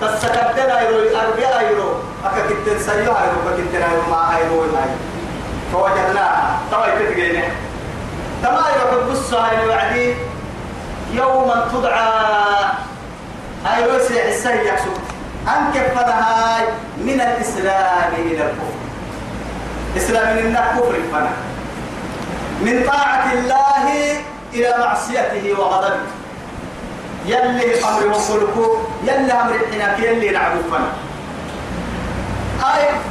[0.00, 1.88] تسكتنا يرو أربعة يرو
[2.24, 4.90] أكا كنت سيوها يرو كنت يرو ما هاي هاي
[5.72, 6.58] فوجدناها.
[6.72, 7.42] طبعا كتجينا
[8.42, 10.14] تما يروح بص هاي الوعدي
[11.12, 12.08] يوما تدعى.
[13.66, 14.92] هاي روسي حسين يحسب
[15.48, 16.64] أنك هاي
[16.98, 18.74] من الإسلام إلى الكفر.
[19.96, 21.32] إسلام من الكفر فنا
[22.60, 24.16] من طاعة الله
[24.54, 25.96] إلى معصيته وغضبه.
[27.26, 30.90] يلي أمر وصلكو يلي أمر الحناك يلي نعبد فنا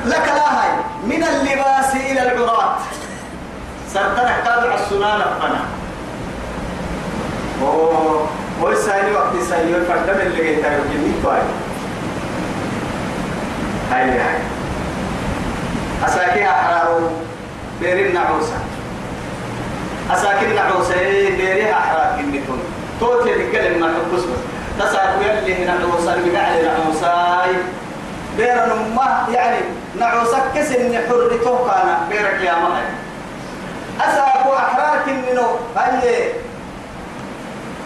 [0.06, 0.69] لك لا هاي.
[1.04, 2.76] من اللباس إلى العراة
[3.93, 5.62] سرتنا كادع السنان فنا
[7.62, 8.28] أوه
[8.62, 11.41] ويسايني وقت يسايني الفردم اللي جيتا يمكنني كواي
[13.93, 14.36] هاي هاي
[16.06, 17.12] أساكي أحرار
[17.79, 18.58] بيرين نعوسة
[20.12, 20.95] أساكي نعوسة
[21.38, 22.60] بيرين أحرار كنتون
[22.99, 24.39] توتي تتكلم مع حبس بس
[24.79, 27.45] تساكو يلي نعوسة المقعد نعوسة
[28.38, 29.58] بير نما يعني
[29.99, 32.84] نعوسك كسن حر توكانا بيرك يا مهي
[33.99, 36.32] أساكو أحرار كننو هاي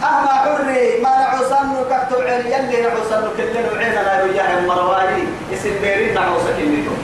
[0.02, 6.14] أهما حري ما نعوسن كتب عين يلي نعوسن كلنا وعينا لا يجاه مروالي اسم بيرين
[6.14, 6.94] نعوسك كنتو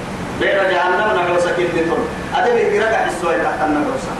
[0.40, 1.96] بير جهنم نعوسك كنتو
[2.37, 4.14] أدبي بيرك حسوي تحت النعوسة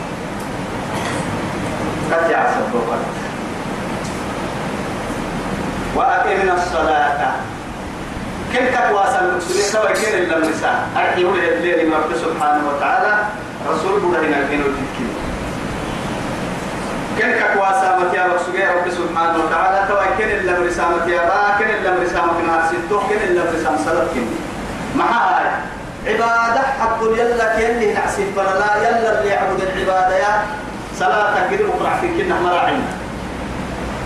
[2.11, 3.15] قد يعصب وقت
[5.95, 7.31] وأقمنا الصلاة.
[8.53, 10.87] كم تقواسا المسلمين سوى إلا النساء.
[10.97, 13.13] أرحيه الليل رب سبحانه وتعالى.
[13.69, 15.09] رسول بودهنا الكين والتكين
[17.17, 19.87] كن كقواسا متيا رسول رب سبحانه وتعالى.
[19.87, 21.89] توا كين إلا النساء متيا با كين إلا
[22.37, 24.27] في نهار ستو كين إلا النساء مسلط كين
[24.95, 25.45] معاي
[26.07, 30.33] عبادة حق يلا كين نعسف فلا يلا اللي يعبد العبادة يا.
[30.99, 32.91] صلاة كده مقرع في كنا مراعينا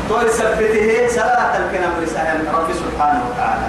[0.10, 3.68] طول سبته صلاة الكلام رسالة رب سبحانه وتعالى.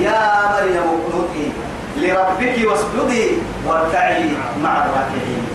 [0.00, 0.20] يا
[0.52, 1.52] مريم اقنطي
[1.96, 3.28] لربك واسجدي
[3.66, 4.30] واركعي
[4.62, 5.46] مع الراكعين.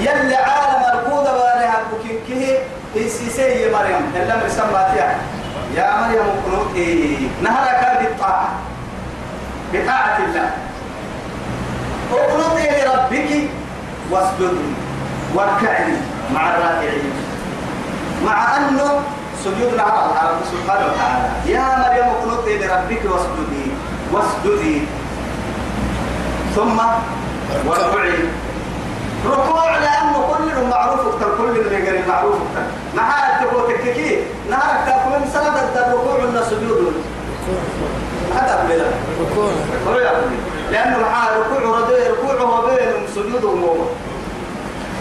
[0.00, 1.80] يلي عالم القود بالها
[2.24, 2.58] بكينكه
[2.96, 4.12] إنسيسي مريم.
[4.16, 4.72] إلا مرسم
[5.76, 8.48] يا مريم اقنطي نهرك بالطاعة.
[9.72, 10.50] بطاعة الله.
[12.12, 13.48] اقنطي لربك
[14.10, 14.70] واسجدي
[15.34, 15.92] واركعي
[16.34, 17.12] مع الراكعين.
[18.26, 19.02] مع أنه
[19.44, 21.28] سجود على الله سبحانه وتعالى.
[21.46, 23.66] يا مريم اقنطي لربك واسجدي.
[24.12, 24.82] واسجدي.
[26.56, 26.78] ثم
[27.66, 28.18] واركعي.
[29.26, 32.66] ركوع لأنه كل معروف أكتر كل اللي غير معروف أكتر.
[32.94, 34.18] مع تقول تككي
[34.50, 36.94] نهارك تأكل من سنة الركوع ولا سجود؟
[38.34, 38.84] هذا بلا
[39.20, 39.50] ركوع.
[40.72, 43.88] لأنه مع ركوع ردي ركوع وبين سجود وموت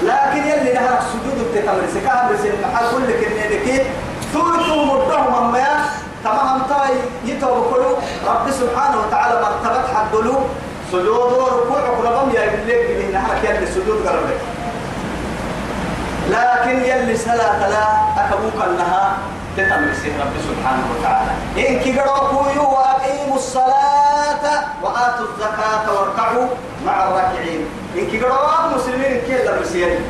[0.04, 3.86] لكن يلي نهار السجود بتتمر سكامر سن محل كل كنيدك
[4.34, 5.86] ثلث مدهم ما
[6.24, 10.36] تمام تاي يتوب كله رب سبحانه وتعالى مرتبة حدلو
[10.94, 14.42] سجود وركوع يا بليك من نهار يلي سجود قربك
[16.30, 17.86] لكن يلي صلاة لا
[18.18, 19.18] أكبوك أنها
[19.58, 21.32] تتمر سن رب سبحانه وتعالى.
[21.58, 24.46] إن كيقرأوا وأقيموا الصلاة
[24.84, 26.48] وآتوا الزكاة واركعوا
[26.86, 27.66] مع الراكعين.
[27.98, 30.06] إن كيقرأوا مسلمين كيلا مسيرين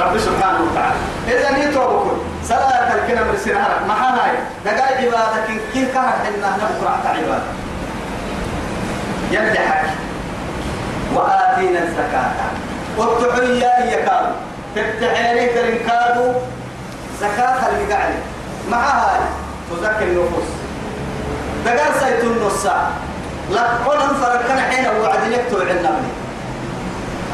[0.00, 1.00] رب سبحانه وتعالى.
[1.28, 4.32] إذا يتوبكم صلاة الكلام رسالة ما هاي
[4.64, 7.63] دقاء عبادك كيف كانت إنها نبقى عبادة.
[9.30, 9.94] يلي حكي
[11.14, 12.32] وآتينا الزكاة.
[12.98, 14.36] والتحية هي كادوا
[14.76, 16.32] تبتحيني ترين كادوا
[17.20, 18.14] زكاة اللي قاعد
[18.70, 19.20] مع هاي
[19.70, 20.48] تزكي النفوس.
[21.64, 22.38] دقار سيتون
[23.50, 26.12] لا قول انفرد كان حين وعد يكتب عنا مني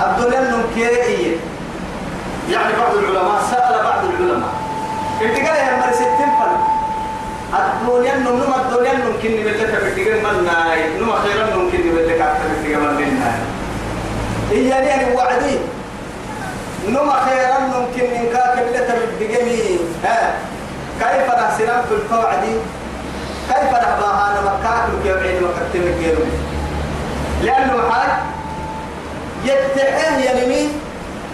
[0.07, 1.37] الدنيا نمكيه
[2.50, 4.48] يعني بعض العلماء سأل بعض العلماء.
[5.22, 6.69] انت يا مري ستين فن
[7.55, 12.77] الدنيا نم نم الدنيا ممكن نبلك بتجي من ناي نم خيرا ممكن نبلك أكثر بتجي
[12.77, 13.39] من ناي
[14.51, 15.59] هي يعني وعدي.
[16.89, 20.35] نم خيرا ممكن نكاك اللي تبدي ها؟
[21.01, 22.43] كيف نحسنا في القواعد
[23.49, 26.23] كيف نحبها؟ أنا مكاك مكيوعين وكتم الجيرو
[27.43, 28.11] لأنه حاج
[29.45, 30.69] يتعه يلمي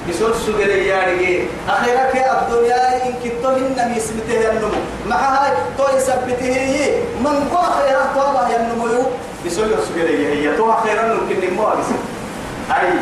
[0.09, 1.45] بسول سجل يارجي.
[1.69, 4.71] أخيرا كي الدنيا إن كنتو هن ميسمته ينمو.
[5.09, 7.03] مع هاي تو يثبته هي.
[7.25, 9.03] من قوة خيرا توبة ينمو يو؟
[9.47, 10.57] بسول سجل هي.
[10.57, 11.69] تو أخيرا ممكن نمو
[12.71, 12.93] أي.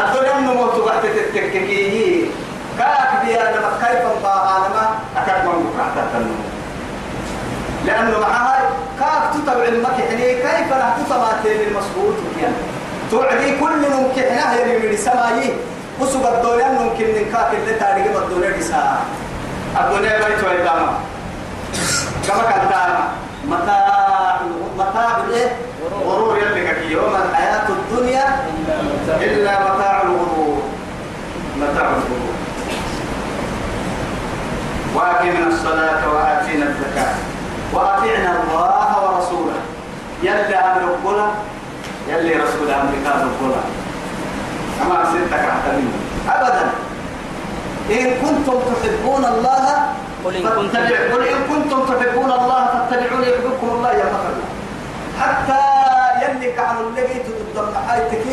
[0.00, 2.30] الدنيا نمو تبعت تتككي
[2.78, 4.84] كاك بيا لما كيف انطاها لما
[5.16, 6.34] أكاد من بكرة تنمو
[7.86, 8.62] لأنه مع هاي
[9.00, 12.54] كاك تتبع المكحني كيف راح تتبع المسؤول يعني
[13.10, 15.56] توعدي كل ممكن هي من السماء.
[16.00, 18.98] وسوق الدنيا ممكن نكاك اللي تاريخ الدنيا دسا
[19.80, 20.92] الدنيا بيت ويداما
[22.26, 22.64] كما كان
[23.48, 24.40] متاع
[24.78, 25.52] متاع الايه
[26.06, 28.24] غرور يلك يوم الحياة الدنيا
[29.08, 30.62] إلا متاع الغرور.
[31.56, 32.34] متاع الغرور.
[34.94, 37.14] وأقمنا الصلاة وآتينا الزكاة.
[37.72, 39.60] وأطعنا الله ورسوله.
[40.22, 41.30] يلي أمر القرى
[42.10, 43.62] يلي رسول أمريكا القرى
[44.82, 45.92] أما ستك أحتمين
[46.28, 46.66] أبدا.
[47.90, 49.64] إن كنتم تحبون الله
[50.24, 50.78] قل إن كنتم
[51.12, 54.36] قل إن كنتم تحبون الله فاتبعوني يحببكم الله يا مثل
[55.20, 55.62] حتى
[56.22, 58.26] يلي كانوا لقيت ضد حياتك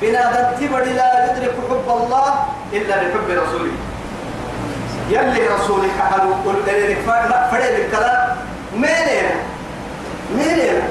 [0.00, 2.34] بنادى تبر لا يدرك حب الله
[2.72, 3.76] إلا بحب رسوله.
[5.10, 6.56] يلي رسولك كانوا قل
[7.50, 8.36] فريد الكلام
[8.76, 9.28] ميلين
[10.36, 10.82] ميلين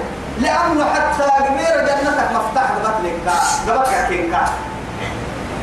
[0.41, 3.15] لأنه حتى قمير جنتك مفتاح قبتلك
[3.67, 4.43] قبتك كينكا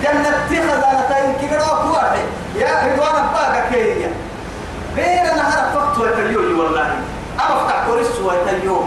[0.03, 4.11] جنة خزانتين كبيرة واحد يا رضوان باقا كينيا.
[4.97, 6.91] غير نهار فقط ويتليو والله.
[7.41, 8.85] أما افتح كوريس ويتليو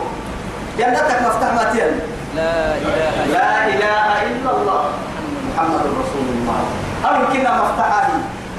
[0.77, 1.99] جنتك مفتاح ما تيل.
[2.35, 4.83] لا إله إلا لا إله إلا الله.
[5.49, 6.59] محمد رسول الله.
[7.05, 8.07] أو كنا مفتاحه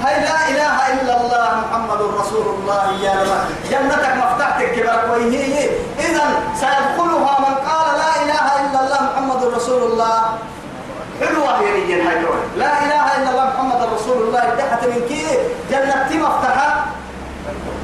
[0.03, 6.25] هاي لا إله إلا الله محمد رسول الله يا رب جنتك مفتاحتك كبرك وهي إذا
[6.59, 10.17] سيدخلها من قال لا إله إلا الله محمد رسول الله.
[11.19, 12.19] حلوة هي رجال هاي.
[12.57, 14.43] لا إله إلا الله محمد رسول الله.
[14.59, 15.23] تحت من كي؟
[15.71, 16.67] جنتي مفتاحة.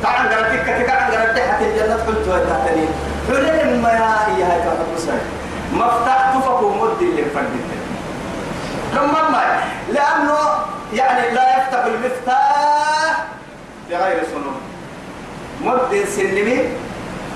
[0.04, 2.86] تعال قرأتك تعال قرأت تحت الجنة قلت وتحتني
[3.28, 3.92] حلم ما
[4.28, 5.22] هي هاي كانت
[5.74, 7.70] مفتاح تفق ومد اللي فردت
[8.94, 9.44] لما ما
[9.90, 10.38] لأنه
[10.94, 13.26] يعني لا يفتح المفتاح
[13.90, 14.62] بغير سنون
[15.64, 16.60] مد سنمي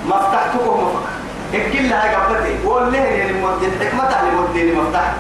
[0.05, 0.43] مفتاح.
[0.53, 1.09] تفق مفك
[1.53, 5.13] الكل هاي قبلتي والله يعني مد؟ الحكمة على مد مفتاح.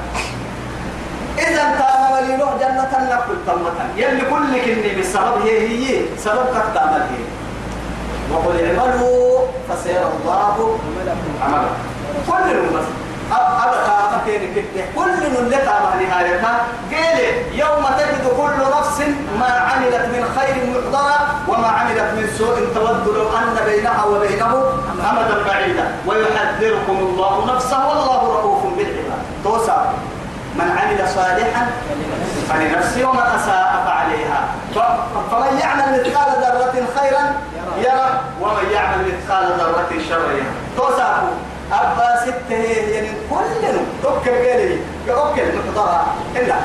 [1.37, 3.89] إذا تام ولينو جنة نقل تمة.
[3.97, 7.23] يلي كل كني بالسبب هي هي سبب تعمل هي.
[8.31, 10.79] وقل اعملوا فسيرى الله
[11.41, 11.69] عملا.
[12.27, 13.02] كل بس.
[13.33, 13.63] أبقى
[14.17, 16.65] مكين كده كل لك على نهايتها.
[16.91, 17.19] قال
[17.51, 19.01] يوم تجد كل نفس
[19.39, 21.17] ما عملت من خير محضرة
[21.47, 22.55] وما عملت من سوء.
[22.75, 24.63] تود لو أن بينها وبينه
[25.09, 25.85] أمدا بعيدا.
[26.07, 29.21] ويحذركم الله نفسه والله رؤوف بالعباد.
[29.43, 29.77] توسع.
[30.55, 31.67] من عمل صالحا
[32.49, 34.41] فلنفسه ومن أساء فعليها.
[35.31, 37.23] فمن يعمل مثقال ذرة خيرا
[37.77, 38.09] يرى
[38.41, 40.53] ومن يعمل مثقال ذرة شرا يرى.
[40.77, 41.23] توسعه
[41.71, 42.55] أبا ستة
[42.91, 46.55] يعني كلنا توكل قالي يوكل مقدرها إلا.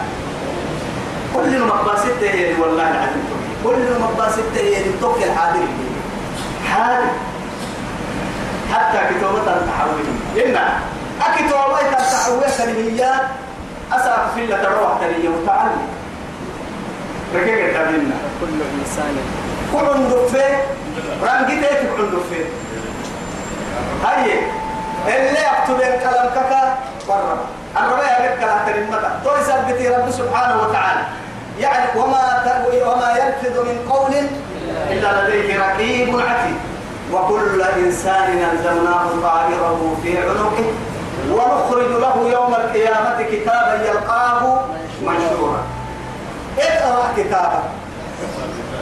[1.34, 3.24] كلنا مقبا ستة يعني والله العظيم.
[3.64, 5.61] كلنا مقبا ستة يعني توكل حاضر
[6.70, 7.11] حاضر.
[8.74, 10.06] حتى كتابة التحويل.
[10.46, 10.56] إن
[11.20, 13.20] أكتابة التحويل سنهيات
[13.92, 15.88] أسعى في الله تروح تلي وتعلم.
[17.34, 18.46] ركيك تابلنا كل
[18.80, 19.16] إنسان
[19.72, 20.56] كل دفة
[21.22, 22.44] رانجتك كل دفة
[24.04, 24.38] هاي.
[25.70, 26.76] اللي يكتب الكلام كذا
[27.09, 27.38] برا.
[27.76, 31.00] الربيع يبقى لها كلمة تو يثبت رب سبحانه وتعالى.
[31.60, 32.42] يعني وما
[32.87, 34.14] وما يلفظ من قول
[34.90, 36.56] إلا لديه رقيب عتيد.
[37.12, 40.73] وكل إنسان ألزمناه طائره في عنقه
[41.31, 44.60] ونخرج له يوم القيامة كتابا يلقاه
[45.02, 45.62] منشورا.
[46.58, 47.62] اقرأ كتابك.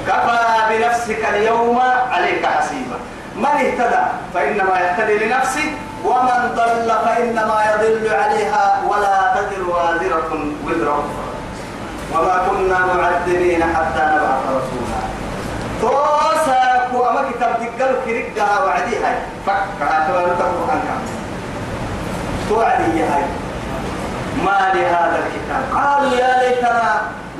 [0.06, 0.38] كفى
[0.70, 1.78] بنفسك اليوم
[2.10, 2.98] عليك حسيبا.
[3.36, 4.02] من اهتدى
[4.34, 5.72] فإنما يهتدي لنفسه
[6.06, 10.32] ومن ضل فإنما يضل عليها ولا تزر وازرة
[10.66, 10.88] وزر.
[12.12, 15.00] وما كنا معذبين حتى نبعث رسولا.
[15.80, 19.12] توساك وما كتاب دقل كرقها وعديها.
[19.46, 21.08] فك هاتوا القرآن كامل
[22.48, 23.24] توعدي هاي.
[24.44, 25.62] ما لهذا الكتاب.
[25.74, 26.92] قالوا يا ليتنا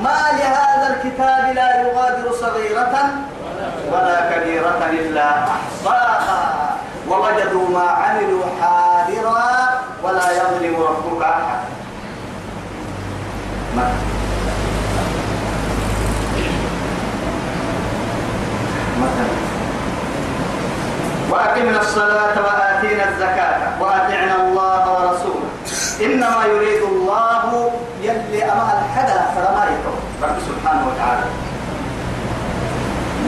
[0.03, 2.95] ما لهذا الكتاب لا يغادر صغيرة
[3.93, 6.77] ولا كبيرة إلا أحصاها.
[7.09, 11.59] ووجدوا ما عملوا حاضرا ولا يظلم ربك أحد.
[18.97, 19.37] مثلا.
[21.31, 25.51] وأقمنا الصلاة وآتينا الزكاة وأطعنا الله ورسوله.
[26.01, 27.71] إنما يريد الله
[28.03, 28.83] يلي أما
[29.35, 29.99] فلما يكون.
[30.23, 31.27] رب سبحانه وتعالى.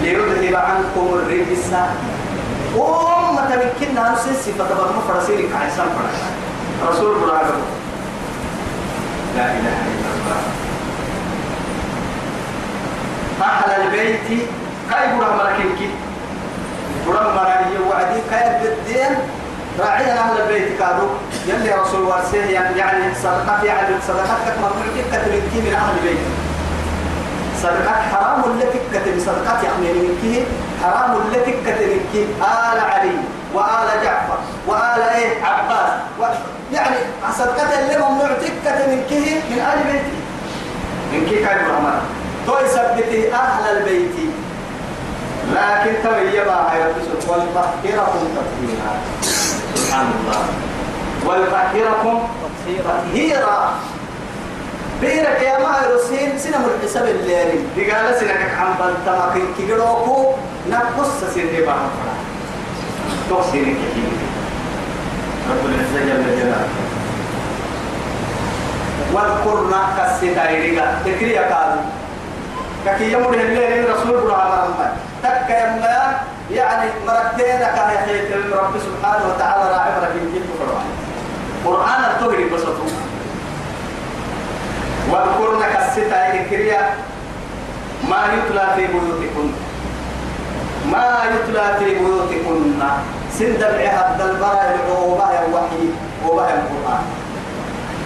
[0.02, 1.74] ليذهب عنكم الرجس.
[2.78, 6.32] أمة من كنا نسيسي فتبقى فرسيرك عيسان فرسان
[6.88, 7.42] رسول الله
[9.36, 10.40] لا إله إلا الله.
[13.42, 14.28] أهل البيت
[14.90, 15.90] كاي برا ملكينك
[17.06, 19.12] برا ملكي وعدي كاي بالدين
[19.80, 21.06] راعينا أهل البيت كادو
[21.46, 22.44] يلي رسول ورسيه
[22.76, 25.32] يعني صدقة يعني صدقتك ممنوع كتب
[25.66, 26.18] من أهل البيت.
[27.62, 30.46] صدقات حرام التي كتب صدقات يعني منك
[30.82, 33.16] حرام التي كتب منك آل علي
[33.54, 35.90] وآل جعفر وآل إيه؟ عباس.
[36.20, 36.22] و...
[36.72, 36.96] يعني
[37.38, 39.12] صدقات اللي ممنوع تكتب منك
[39.50, 40.18] من آل بيتي
[41.12, 42.00] منك كاي برا
[42.46, 44.16] توي سبتي أهل البيت.
[45.54, 46.96] لكن تبيبا هاي رب
[47.28, 48.92] والطهيركم تطهيرا.
[49.74, 50.44] سبحان الله.
[51.26, 53.74] والطهيركم تطهيرا.
[55.00, 60.34] بيرك يا ما يرسين سنة مرحسب الليل دي قال سنة عم بلتما كيجروكو
[60.70, 61.88] نقص سنة بها
[63.28, 64.12] توصيني كثير
[65.50, 66.68] رب العزة جل جلاله.
[69.14, 71.80] واذكرنا كالستايريغا تكري قاضي.
[72.98, 74.92] كي يمر الليل رسول الله محمد.
[75.22, 76.20] تك يما
[76.50, 80.88] يعني مرتين كان يحيي رب سبحانه وتعالى راعي مركين كيف قرآن.
[81.64, 82.97] قرآن التوهري بسطو
[85.10, 86.82] واذكرن كالستا إكريا
[88.10, 89.48] ما يتلى في بيوتكن.
[90.92, 92.80] ما يتلى في بيوتكن.
[93.38, 95.84] سند العهد البراء العوبة الوحي
[96.26, 97.02] وبها القرآن.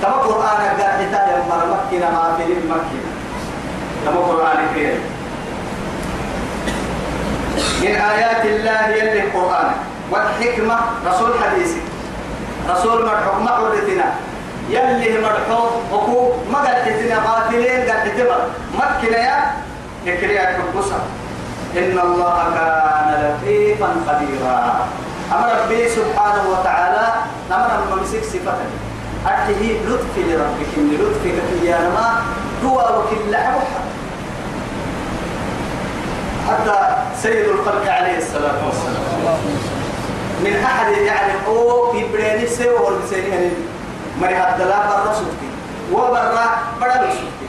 [0.03, 3.13] تما قرآن قال حتى يمر مكنا ما في المكنا
[4.05, 5.01] تما قرآن كريم
[7.83, 9.71] من آيات الله يلي القرآن.
[10.11, 10.77] والحكمة
[11.07, 11.81] رسول حديثي.
[12.71, 14.05] رسول مرحوم محورتنا
[14.71, 18.37] يلي مرحوم وكو ما قلتنا قاتلين قلتنا
[18.79, 19.51] مكنا يا
[20.07, 21.01] نكريا كبسا
[21.77, 24.87] إن الله كان لطيفا خبيرا.
[25.33, 27.07] أمر ربي سبحانه وتعالى
[27.51, 28.69] أمر الممسك صفته.
[29.27, 32.23] أته لطف لربك إن لطفك يا نما
[32.65, 33.37] هو وكل
[36.49, 36.79] حتى
[37.23, 39.41] سيد الخلق عليه الصلاة والسلام.
[40.45, 43.51] من أحد يعني أو يبريني سوى والبسيني
[44.21, 45.49] مري هذا لا برا سوتي
[45.93, 46.47] وبرا
[46.81, 47.49] بڑا سوتي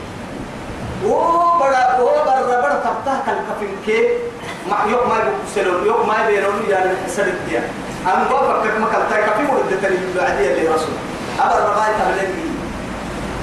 [1.04, 3.98] وبرا وبرا بڑا تبته كان كفين كي
[4.70, 7.62] ما يوم ما يبصلون يوم ما يبينون يعني حسد الديا
[8.06, 10.96] أنا فكك ما كنت كفين ورد تاني بعدين اللي رسول۔
[11.40, 12.44] أبر رغاي تبلغي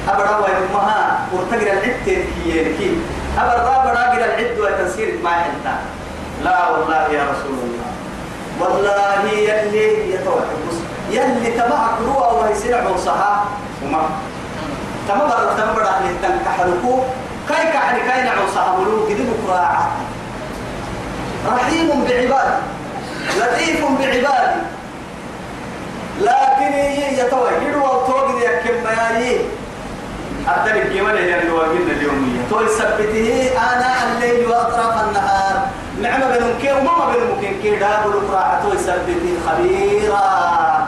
[0.10, 2.16] أبر رغاي مها ورتقر العد كي
[2.78, 2.98] كي
[3.38, 5.76] أبر رغاي راجل العد وتنسير ما حنتا
[6.44, 7.92] لا والله يا رسول الله
[8.60, 10.81] والله يلي يتوحد
[11.12, 13.46] يلي تبعك روى ويسير عوصها
[13.86, 14.10] وما
[15.08, 17.00] تمبر تمبر أهل التنكحلكو
[17.50, 19.92] كاي كحل كاي نعوصها ملوك دي بكراعة
[21.48, 22.58] رحيم بعبادي
[23.38, 24.62] لطيف بعبادي
[26.22, 26.74] لكن
[27.18, 29.42] يتوى يدوى الطوق يكم ميايي
[30.48, 32.42] أدرك كمان يعني واجبنا اليومية.
[32.50, 35.68] توي سبته أنا الليل وأطراف النهار.
[36.02, 40.88] نعم بينهم كي وما بينهم كي كي داب القراءة توي سبته خبيرا.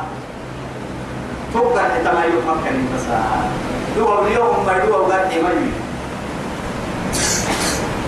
[1.53, 3.05] توقع تما يوم مكان بس
[3.97, 5.71] دوا اليوم ما دوا وقت يمي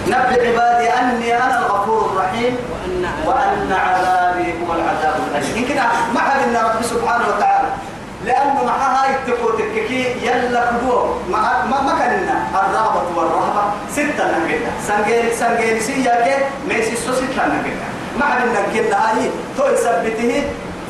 [0.08, 2.58] نبئ عبادي أني أنا الغفور الرحيم.
[2.72, 5.58] وأن وأن عذابي هو العذاب الأليم.
[5.58, 5.76] يمكن
[6.14, 7.45] ما حد إن رب سبحانه وتعالى
[8.26, 11.20] لأنه معها يتقوا تككي يلا كدوه.
[11.32, 12.38] ما ما ما كان لنا.
[12.60, 17.86] الرغبة والرهبة ستة نجدة سنجيل سنجيل سياك ميسي سو ستة نجدة
[18.20, 20.44] ما إن كنا هاي تو يثبته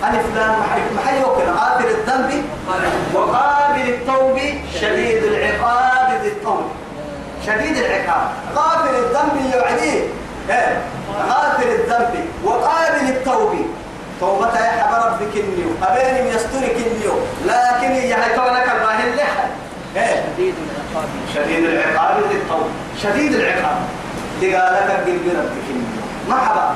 [0.04, 2.44] ألف لام محي محي وكنا قاتل الذنب
[3.14, 4.40] وقابل التوب
[4.82, 6.64] شديد العقاب ذي الطول
[7.46, 8.28] شديد العقاب.
[8.56, 10.02] غافل الذنب يوعديه
[10.50, 10.82] إيه؟
[11.30, 12.26] غافل الذنب.
[12.44, 13.54] وقابل التوب.
[14.20, 17.14] توبة يا حب ربك النيو أبيني يسترك كنيو.
[17.46, 19.50] لكن يعني طبعاً الراهن لحد
[19.96, 21.10] إيه؟ شديد العقاب.
[21.36, 22.68] شديد العقاب للطول
[23.04, 23.78] شديد العقاب.
[24.42, 26.76] تقالك قلبي ربك النيو مرحبا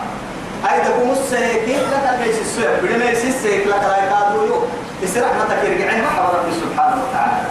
[0.64, 4.62] هاي تقوم السيكي لك الميس السوء بل ميس السيك لك رايك أدويو
[5.04, 7.48] يسي رحمتك يرجعين إيه مرحبا ربي سبحانه وتعالى.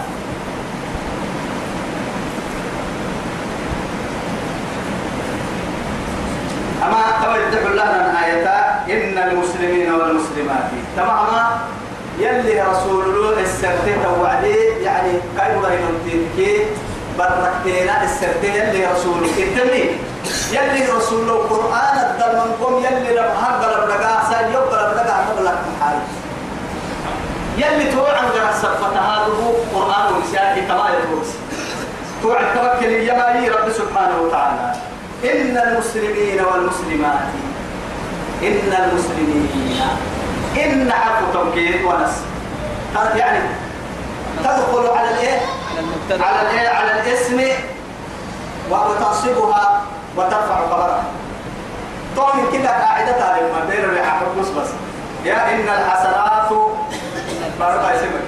[6.85, 8.68] أما قبل تقول لنا آيتان
[10.49, 11.59] والمسلمات تماما؟
[12.19, 16.65] يلي رسول الله السرتين وعدي يعني كيف لا ينتهي
[17.19, 19.31] بركتنا السرتين يلي رسول الله
[20.53, 26.01] يلي رسول الله القرآن الدل منكم يلي ربها قلب لقاء سال يقلب لقاء مغلق محاري
[27.59, 29.33] يلي توعى عن سفة هذا
[29.75, 31.31] قرآن ونسيان كما يدرس
[32.23, 34.75] توعى توكل يمالي رب سبحانه وتعالى.
[35.25, 37.29] إن المسلمين والمسلمات
[38.43, 39.49] إن المسلمين
[40.65, 42.23] إن حرف توكيد ونس.
[43.17, 43.39] يعني
[44.45, 45.41] تدخل على الإيه؟
[46.21, 47.41] على الإيه؟ على الإسم
[48.71, 49.83] وتنصبها
[50.17, 51.03] وترفع خبرها.
[52.17, 54.69] طبعا كده قاعدة تعلم ما بين الريحة بس بس.
[55.25, 56.49] يا إن الحسنات
[57.61, 58.23] بارك اسمك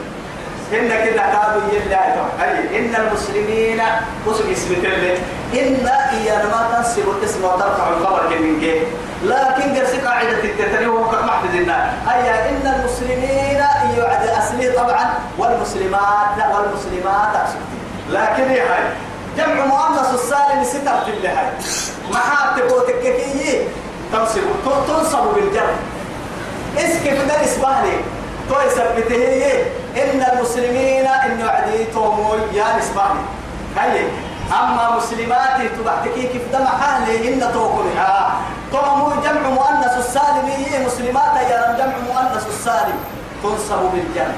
[0.73, 3.83] إن كده كادوا يلا أي إن المسلمين
[4.27, 5.19] بص اسم كله
[5.55, 8.81] إن إيانا ما تنسب الاسم وترفع الخبر كمين جه
[9.23, 11.91] لكن قرس قاعدة التتري هو محفظ النار.
[12.13, 13.61] أي إن المسلمين
[13.97, 17.57] يعد أصلي طبعا والمسلمات والمسلمات أقصد.
[18.11, 18.83] لكن هي هاي؟
[19.37, 21.49] جمع مؤنث السالم ستة في اللي هاي
[22.11, 23.69] محاتب وتككية
[24.13, 24.41] تنصب
[24.89, 25.71] تنصب بالجر
[26.79, 27.97] اسكف ده إسباني.
[28.49, 29.53] تو يثبته
[29.97, 33.21] إن المسلمين انه عديتهم يا إسباني.
[33.77, 34.05] هاي
[34.53, 38.41] أما مسلمات تبعتكي كيف دم حالي ان توكل ها
[38.73, 38.79] تو
[39.25, 40.49] جمع مؤنث السالم
[40.87, 42.99] مسلمات يا جمع مؤنث السالم.
[43.43, 44.33] تنصب بالجر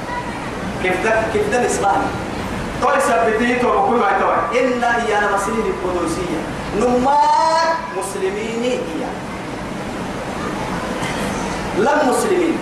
[0.83, 2.07] كيف ده كيف ده اسباني
[2.81, 4.57] تو يثبته تو بقول ما تو.
[4.59, 6.39] ان هي أنا مسلمين القدسيه
[6.79, 8.77] نمات مسلمين هي
[11.77, 12.57] لم مسلمين.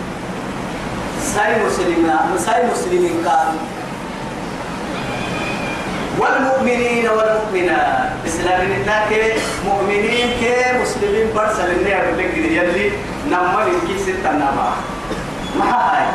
[1.36, 3.62] ساي مسلمين ساي مسلمين كانوا.
[6.20, 8.10] والمؤمنين والمؤمنات.
[8.28, 9.12] إسلامين الناك
[9.66, 12.92] مؤمنين كي مسلمين برسل النير لك يلي
[13.30, 14.70] نمر كي ستة نما.
[15.60, 16.06] ما هاي؟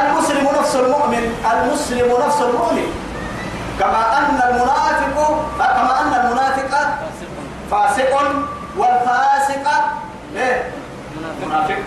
[0.00, 2.88] المسلم نفس المؤمن المسلم نفس المؤمن.
[3.80, 5.16] كما أن المنافق
[5.58, 6.72] كما أن المنافق
[7.70, 8.12] فاسق
[8.76, 9.66] والفاسق
[10.36, 10.70] إيه
[11.46, 11.78] منافق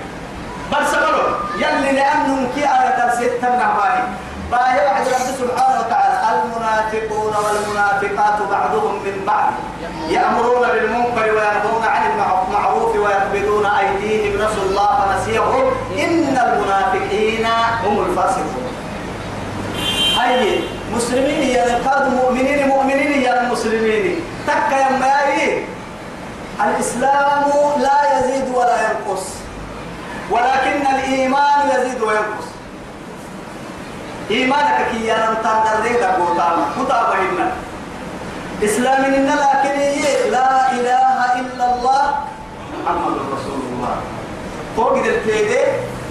[0.72, 4.04] بل سبلوا يلي لأنهم كي آية ستة نعباني
[4.52, 7.34] باهي بعد رب سبحانه وتعالى المنافقون
[8.14, 9.54] والمنافقات بعضهم من بعض.
[10.10, 14.36] يأمرون بالمنكر وينهون عن المعروف ويقبلون أيديهم.
[14.36, 17.46] نسوا الله فنسيهم إن المنافقين
[17.86, 18.74] هم الفاسقون.
[20.18, 20.60] هاي
[20.96, 25.66] مسلمين يا نقاد مؤمنين مؤمنين يا المسلمين تك يا
[26.64, 27.44] الإسلام
[27.78, 29.26] لا يزيد ولا ينقص
[30.32, 32.48] ولكن الإيمان يزيد وينقص.
[34.32, 37.52] إيمانك كي ينتظر ريدا قوتاما كتابة إنا
[38.64, 39.80] إسلام إن لكن
[40.32, 42.04] لا إله إلا الله.
[42.84, 43.96] محمد رسول الله.
[44.76, 45.64] فوق الكيدة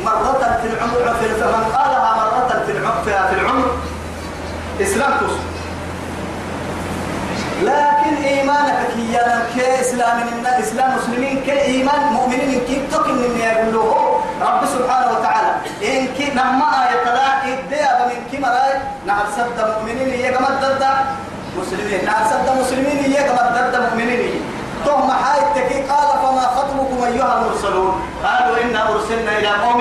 [0.04, 3.68] مرة في العمر في فمن قالها مرة في العمر في العمر.
[4.80, 5.44] إسلام تصل
[7.62, 9.16] لكن إيمانك كي
[9.54, 15.08] كي إسلام إن إسلام مسلمين كي إيمان مؤمنين كي تكن إن يقول له رب سبحانه
[15.18, 15.52] وتعالى.
[15.82, 18.74] إن كي نما آية لا إديا من كي مراي
[19.06, 20.84] نعم سد مؤمنين يجمع ضد
[21.60, 22.04] مسلمين.
[22.04, 24.42] نعم سد مسلمين يجمع ضد مؤمنين.
[24.86, 27.92] ثم حاي تكي قال فما خطبكم أيها المرسلون؟
[28.24, 29.80] قالوا إنا أرسلنا إلى قوم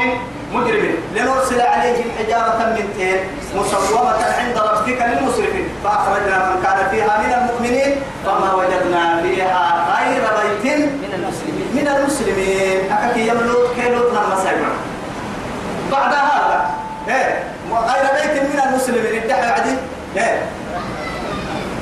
[0.54, 0.96] مجرمين.
[1.16, 3.20] لنرسل عليهم حجارة من تين
[3.56, 5.68] مسومة عند ربك للمسرفين.
[5.84, 7.96] فأخرجنا من كان فيها من المؤمنين
[8.26, 9.64] فما وجدنا فيها
[9.94, 11.68] غير بيت من المسلمين.
[11.74, 12.92] من المسلمين.
[12.92, 14.74] أكاكي يملوك كيلوت نما سيبرا
[15.92, 16.60] بعد هذا
[17.08, 19.21] إيه غير بيت من المسلمين.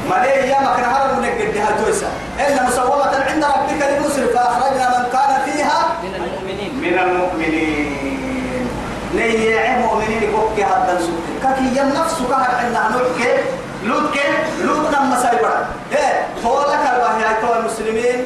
[0.09, 2.09] ما ليه يا ما كان هذا من قدها تويسا.
[2.39, 6.71] إن مسومة عند ربك للمسرف فأخرجنا من كان فيها من المؤمنين.
[6.83, 8.67] من المؤمنين.
[9.15, 13.33] نيع مؤمنين كوكي هذا سوك كاكي يم نفسه كهر عندنا نوكي
[13.83, 14.19] لوت كي
[14.63, 18.25] لوت نم مسايبرا إيه فولك الله يا تو المسلمين.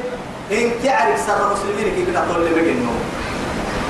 [0.52, 2.94] إن كعرف سر المسلمين كي كنا طول بجنو.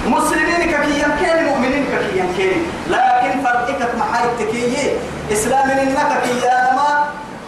[0.07, 4.93] مسلمين كاكي يم كين مؤمنين كاكي يم كين لكن فرقك محاي تكيي.
[5.33, 6.74] إسلام إنك كي يا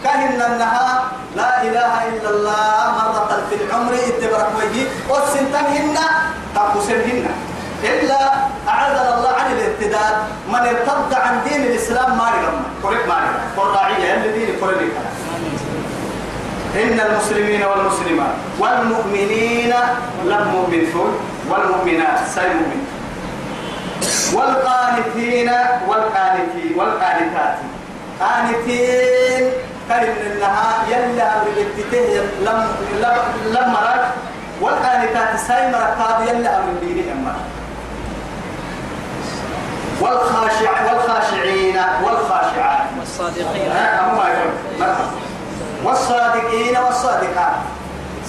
[0.03, 1.03] كهن النها
[1.35, 4.85] لا إله إلا الله مرة في العمر اتبرك وجهي.
[5.09, 5.97] والسنتهن
[6.55, 7.25] تقسمهن
[7.83, 8.21] إلا
[8.67, 10.15] أعاذنا الله عن الارتداد
[10.49, 14.91] من ارتد عن دين الإسلام ما يغمى قريب ما يغمى قرائية الذين قريب
[16.77, 19.73] إن المسلمين والمسلمات والمؤمنين
[20.25, 21.11] لم مؤمن فول
[21.49, 22.81] والمؤمنات سي مؤمن
[24.33, 25.49] والقانتين
[25.87, 27.57] والقانتين والقانتات.
[28.21, 29.51] قانتين.
[29.89, 32.67] كلمة إنها يلا بلتته لم
[33.01, 33.17] لم
[33.55, 34.05] لم مرات
[34.61, 37.35] والقانتات سايمة ركاب يلا أمر ديني أما
[40.01, 42.87] والخاشع والخاشعين والخاشعات.
[42.99, 43.71] والصادقين.
[45.83, 47.55] والصادقين والصادقات.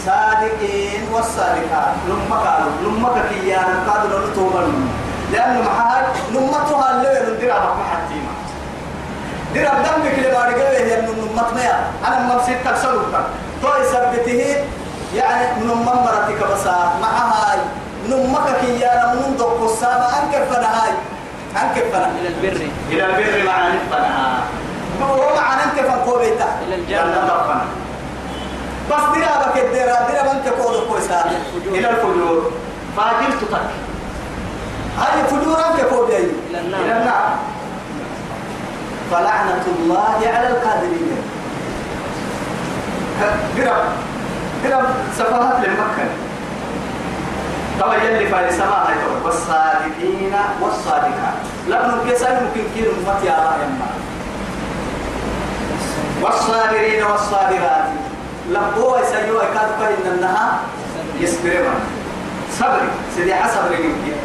[0.07, 1.95] صادقين والصادقات.
[2.09, 4.89] لما قالوا لما كيانا قالوا نتوبن
[5.33, 8.28] لأنه محاج نمتها اللي ندير محتيمة
[9.59, 13.15] دير دمك اللي بعد قوي هي إنه نمتنا أنا ما بصير تكسرك
[13.63, 14.57] تو يثبته
[15.15, 16.67] يعني من مرتك بس
[17.03, 17.59] معها هاي
[18.09, 20.91] نمك كيانا من دق السامة أنك فنا هاي
[21.63, 24.41] أنك فنا إلى البر إلى البر مع نفنا
[25.03, 27.29] هو مع أنك فنقوبيتا إلى الجنة.
[27.35, 27.65] ربنا
[28.91, 31.79] بس ديرا بك الديرا ديرا بنك كود كويسا الفجور.
[31.79, 32.53] إلى الفجور
[32.97, 33.61] فاجل تتك
[34.99, 37.37] هاي فجور أنك كود إلى النار
[39.11, 41.23] فلعنة الله على القادرين.
[43.57, 43.85] درب
[44.65, 44.85] درب
[45.19, 46.09] سفاهات لمكة.
[47.81, 49.25] طبعا يلي هي طبعا.
[49.25, 51.39] والصادقين والصادقات.
[51.69, 53.87] لابن كيسان ممكن كيلو مفتي على يما
[56.23, 57.89] والصابرين والصابرات.
[58.51, 60.59] لبوا يسيوا يكاد فإن النها
[61.21, 61.81] يصبرون
[62.59, 62.81] صبر
[63.17, 64.17] سيدي حسب رجلك.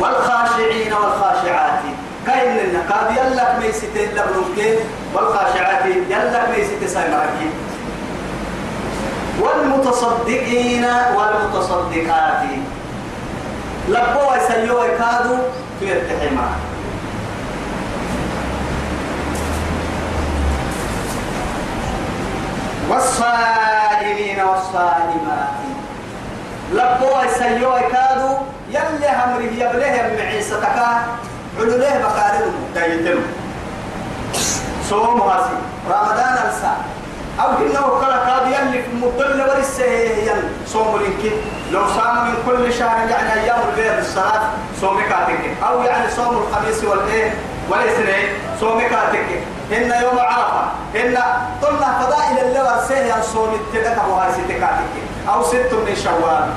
[0.00, 1.82] والخاشعين والخاشعات.
[2.26, 4.78] كاين لنا قاد يلك ميسيت لبنك
[5.14, 7.38] والخاشعات يلك ميسيت سايمرك
[9.40, 10.84] والمتصدقين
[11.16, 12.42] والمتصدقات.
[13.88, 15.38] لبوا يسيوا يكادوا
[15.80, 16.48] في التحمى
[22.90, 25.58] والصائمين والصائمات.
[26.72, 30.60] لبوا يسيوا يكادوا يلي همره يبليه معيسة
[31.58, 33.20] تكا علوليه بقارن دايتلو
[34.90, 35.56] صوم هاسي
[35.88, 36.76] رمضان ألسا.
[37.40, 40.08] أو كنا وكلا كاد يلي في مدل ورسه
[40.66, 41.32] صوم لينك
[41.72, 44.42] لو صام من كل شهر يعني أيام البيض الصلاة
[44.80, 47.34] صوم كاتك أو يعني صوم الخميس والإيه
[47.68, 48.28] والاثنين
[48.60, 49.26] صوم كاتك
[49.72, 50.62] إن يوم عرفة.
[50.96, 51.18] إن
[51.62, 54.92] طلنا فضائل اللي ورسه صوم التدك أبو هاي ستكاتك
[55.28, 56.48] أو ست من شوال.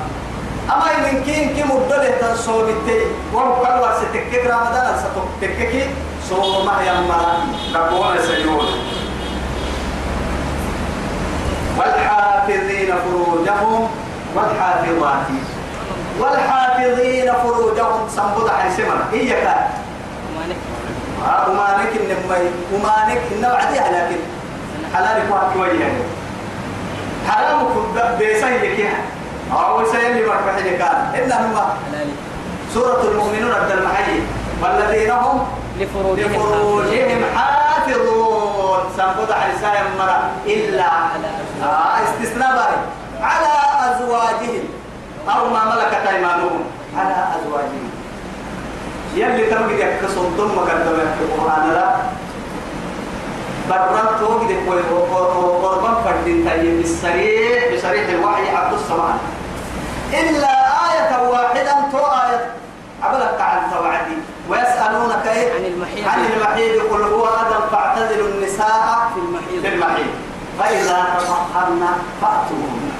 [0.72, 3.00] أما إن كين كي مدل تنصوم التي
[3.34, 5.86] وهو كل ورستك رمضان ستكك
[6.28, 8.66] صوم ما يما ربنا سيقول
[11.78, 13.88] والحافظين فروجهم
[14.34, 15.26] والحافظات.
[16.20, 19.68] والحافظين فروجهم سنبض حيسمنا هي كان
[20.36, 20.56] ومالك
[21.48, 22.36] وما نك إنما
[22.74, 24.16] وما نك إنما عديها لكن
[24.94, 25.92] حلال يكون كويه
[27.28, 29.15] حرام كن
[29.52, 32.08] بيسان يكيها أو سيلي مرفح كان إنما حلال
[32.74, 34.20] سورة المؤمنون عبد المحيي
[34.62, 35.46] والذين هم
[35.80, 38.80] لفروجهم حافظون.
[38.96, 40.84] سنبض حيسان مرة إلا
[41.62, 42.76] آه استثناء باري
[43.22, 43.52] على
[43.94, 44.64] أزواجهم.
[45.28, 46.64] أو ما ملكت أيمانهم.
[46.98, 47.90] على أزواجهم.
[49.14, 51.96] يلي تمجد يكسر ضم قدم في القرآن لا.
[53.70, 54.50] برات توجد
[55.62, 59.16] قربان فردين تايم بالصريح بصريح الوحي عبد السماء
[60.12, 60.52] إلا
[60.90, 62.40] آية واحدة تو آية.
[63.02, 64.16] عبلك عن توعدي.
[64.50, 66.08] ويسألونك إيه؟ عن المحيض.
[66.08, 66.82] عن المحيض.
[66.92, 69.10] قل هو أذى فاعتزلوا النساء.
[69.14, 69.62] في المحيض.
[69.62, 70.12] في المحيط
[70.58, 71.86] فإذا تطهرن
[72.22, 72.90] فأتوهن.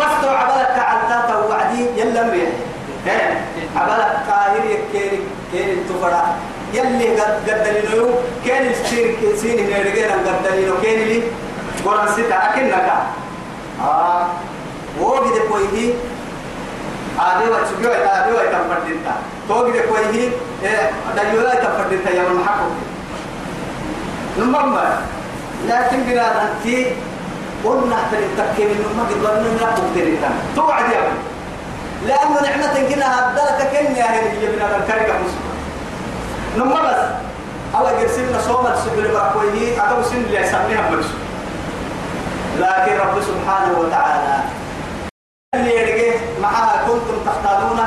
[0.00, 2.52] فافتوا عبلك عدتا وعدي يلا ميه
[3.76, 5.20] عبلك قاهر يكيري
[5.52, 6.22] كيري تفرا
[6.74, 8.06] يلي قد قدلينو
[8.46, 11.22] كان السير سين نرجعنا قدلينو كان لي
[11.84, 12.92] قران ستا أكنك
[13.82, 14.26] آه.
[15.00, 15.92] وجد كويه
[17.20, 19.14] آدي وتسجوا آدي وتفردينتا
[19.48, 20.28] توجد كويه
[21.16, 22.72] دليلا تفردينتا يا من حقك
[24.38, 24.78] المهم
[25.68, 26.86] لكن بلاد أنت
[27.64, 31.02] قلنا ترى تكيم إنه ما قد ظننا لا تقدرنا توعد يا
[32.06, 35.50] لأنه نعمة كنا هبدلك كن يا هي هي بلاد الكاركة مسلم.
[36.56, 37.29] نما بس
[37.74, 41.04] أو جرسنا صوم السبل بركويه أتو سن اللي يسميها بس
[42.58, 44.38] لكن رب سبحانه وتعالى
[45.54, 47.78] اللي يرجع معها كنتم تختارون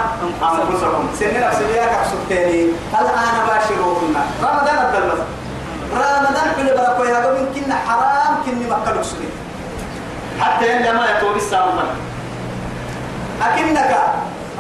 [0.43, 1.07] أنفسكم.
[1.19, 2.63] سنين أسبياك أحسبتني
[3.01, 5.19] الآن باشروهن؟ رمضان الدلمس
[5.93, 9.29] رمضان كل هذا من كنا حرام كني مكة لكسري
[10.39, 11.84] حتى إن لما يتوب السامة
[13.41, 13.97] أكنك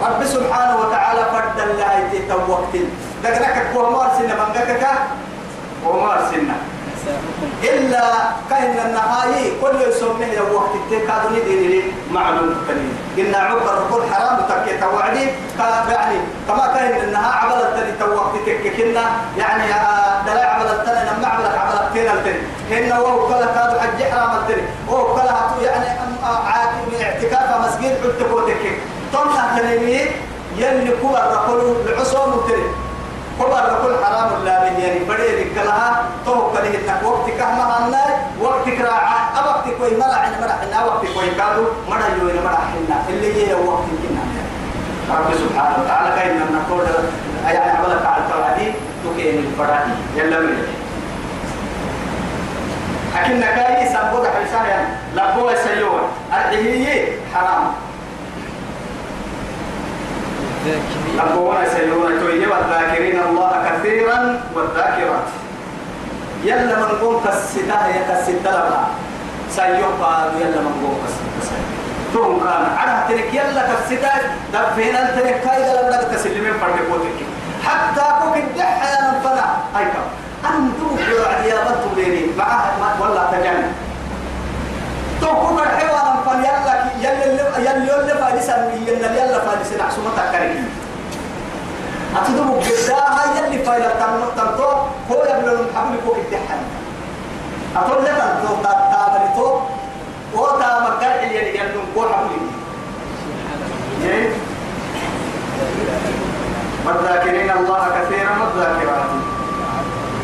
[0.01, 2.75] رب سبحانه وتعالى فرد الله يتوقت
[3.23, 4.87] دقنك كوه مارسنا من دقك
[5.85, 6.55] ومارسنا
[6.93, 8.03] نساؤكم إلا
[8.49, 11.81] كأن النهاية كل يسميه لو وقت التكادني ديني
[12.11, 12.93] معلوم كلمة.
[13.17, 15.27] قلنا عبر الركول حرام تكي توعدي
[15.89, 16.17] يعني
[16.47, 19.03] كما كأن النها عبل التاني توقت تككنا
[19.37, 22.39] يعني آه، دلاء عبل التاني نما عبل عبل التاني التاني
[22.71, 25.85] هن وهو كلا كادو حج حرام التاني وهو كلا يعني
[26.23, 28.63] آه، اعتكاف مسجد حتى كوتك
[29.13, 29.99] طم تنمي
[30.57, 32.63] يلي كبر رقل العصوم متري.
[33.39, 38.03] كبر رقل حرام لا من يعني بدي ذكرها تو كله إنك وقت كهما عنا
[38.41, 39.47] وقت كراعة.
[39.47, 43.53] وقت كوي مرا عنا مرا عنا وقت كوي كادو مرا يوين مرا حنا اللي هي
[43.53, 44.23] وقت كنا.
[45.09, 46.85] رب سبحانه وتعالى من نقول
[47.45, 50.57] يعني عملك على التوحيد تكين الفرائي يلا من.
[53.15, 56.03] لكن نكاي سبوت يعني لبوا سيوان
[56.33, 57.73] أرحيه حرام.
[61.17, 64.19] لبوا سيوان تويه والذاكرين الله كثيرا
[64.55, 65.29] والذاكرات.
[66.43, 67.79] يلا من قوم كالستا
[68.49, 68.81] لبا
[69.49, 71.57] سيوان قالوا يلا من قوم كالستا
[72.13, 72.63] تهم كان.
[72.77, 74.13] على ترك يلا كالستا.
[74.53, 76.77] دفين الترك كايدا لم نك تسلمين فرد
[77.65, 79.45] حتى كوك الدحة يا نفنا
[79.77, 80.07] أي كم؟
[80.49, 83.71] أنتم يا يا بنتم بيني معها ولا تجنن
[85.21, 86.45] توكوك الحيوان فل
[87.03, 88.55] يلا يلا يلا يلا فادسا
[88.87, 90.65] يلا يلا فادسا عسومة تكريم.
[92.17, 94.69] أتدوم جداها يلي فايلة تنو تنتو
[95.11, 96.61] هو يبلو محمد كوك الدحن
[97.75, 99.47] أتقول لك تنتو تابلي تو؟
[100.35, 102.41] وتا مكان يلي يلي كو حملي
[106.85, 109.09] والذاكرين الله كثيرا والذاكرات.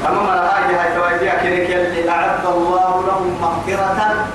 [0.08, 4.26] أما من هاي هاي تواجه كنك يلي أعد الله لهم مغفرة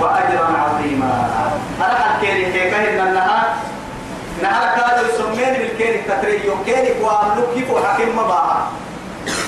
[0.00, 1.10] وأجرا عظيما.
[1.78, 3.46] أنا قد كيري كيكا إن النهار
[4.42, 8.70] نهار كادو يسمين بالكيري كتريو كيري وعملو كيف وحكيم مباها.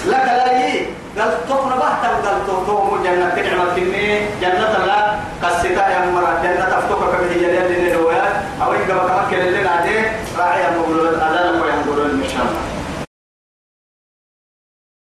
[0.07, 0.87] لك لا يي.
[1.19, 4.21] قال تقنا بحتا قال توتو جنة تنعم كني.
[4.41, 5.01] جنة لا.
[5.43, 9.97] قصتا يا مرة جنة تفتوك به يلي اللي نلويات أو إنك بكما كل اللي نادي
[10.39, 11.13] راعي المقولة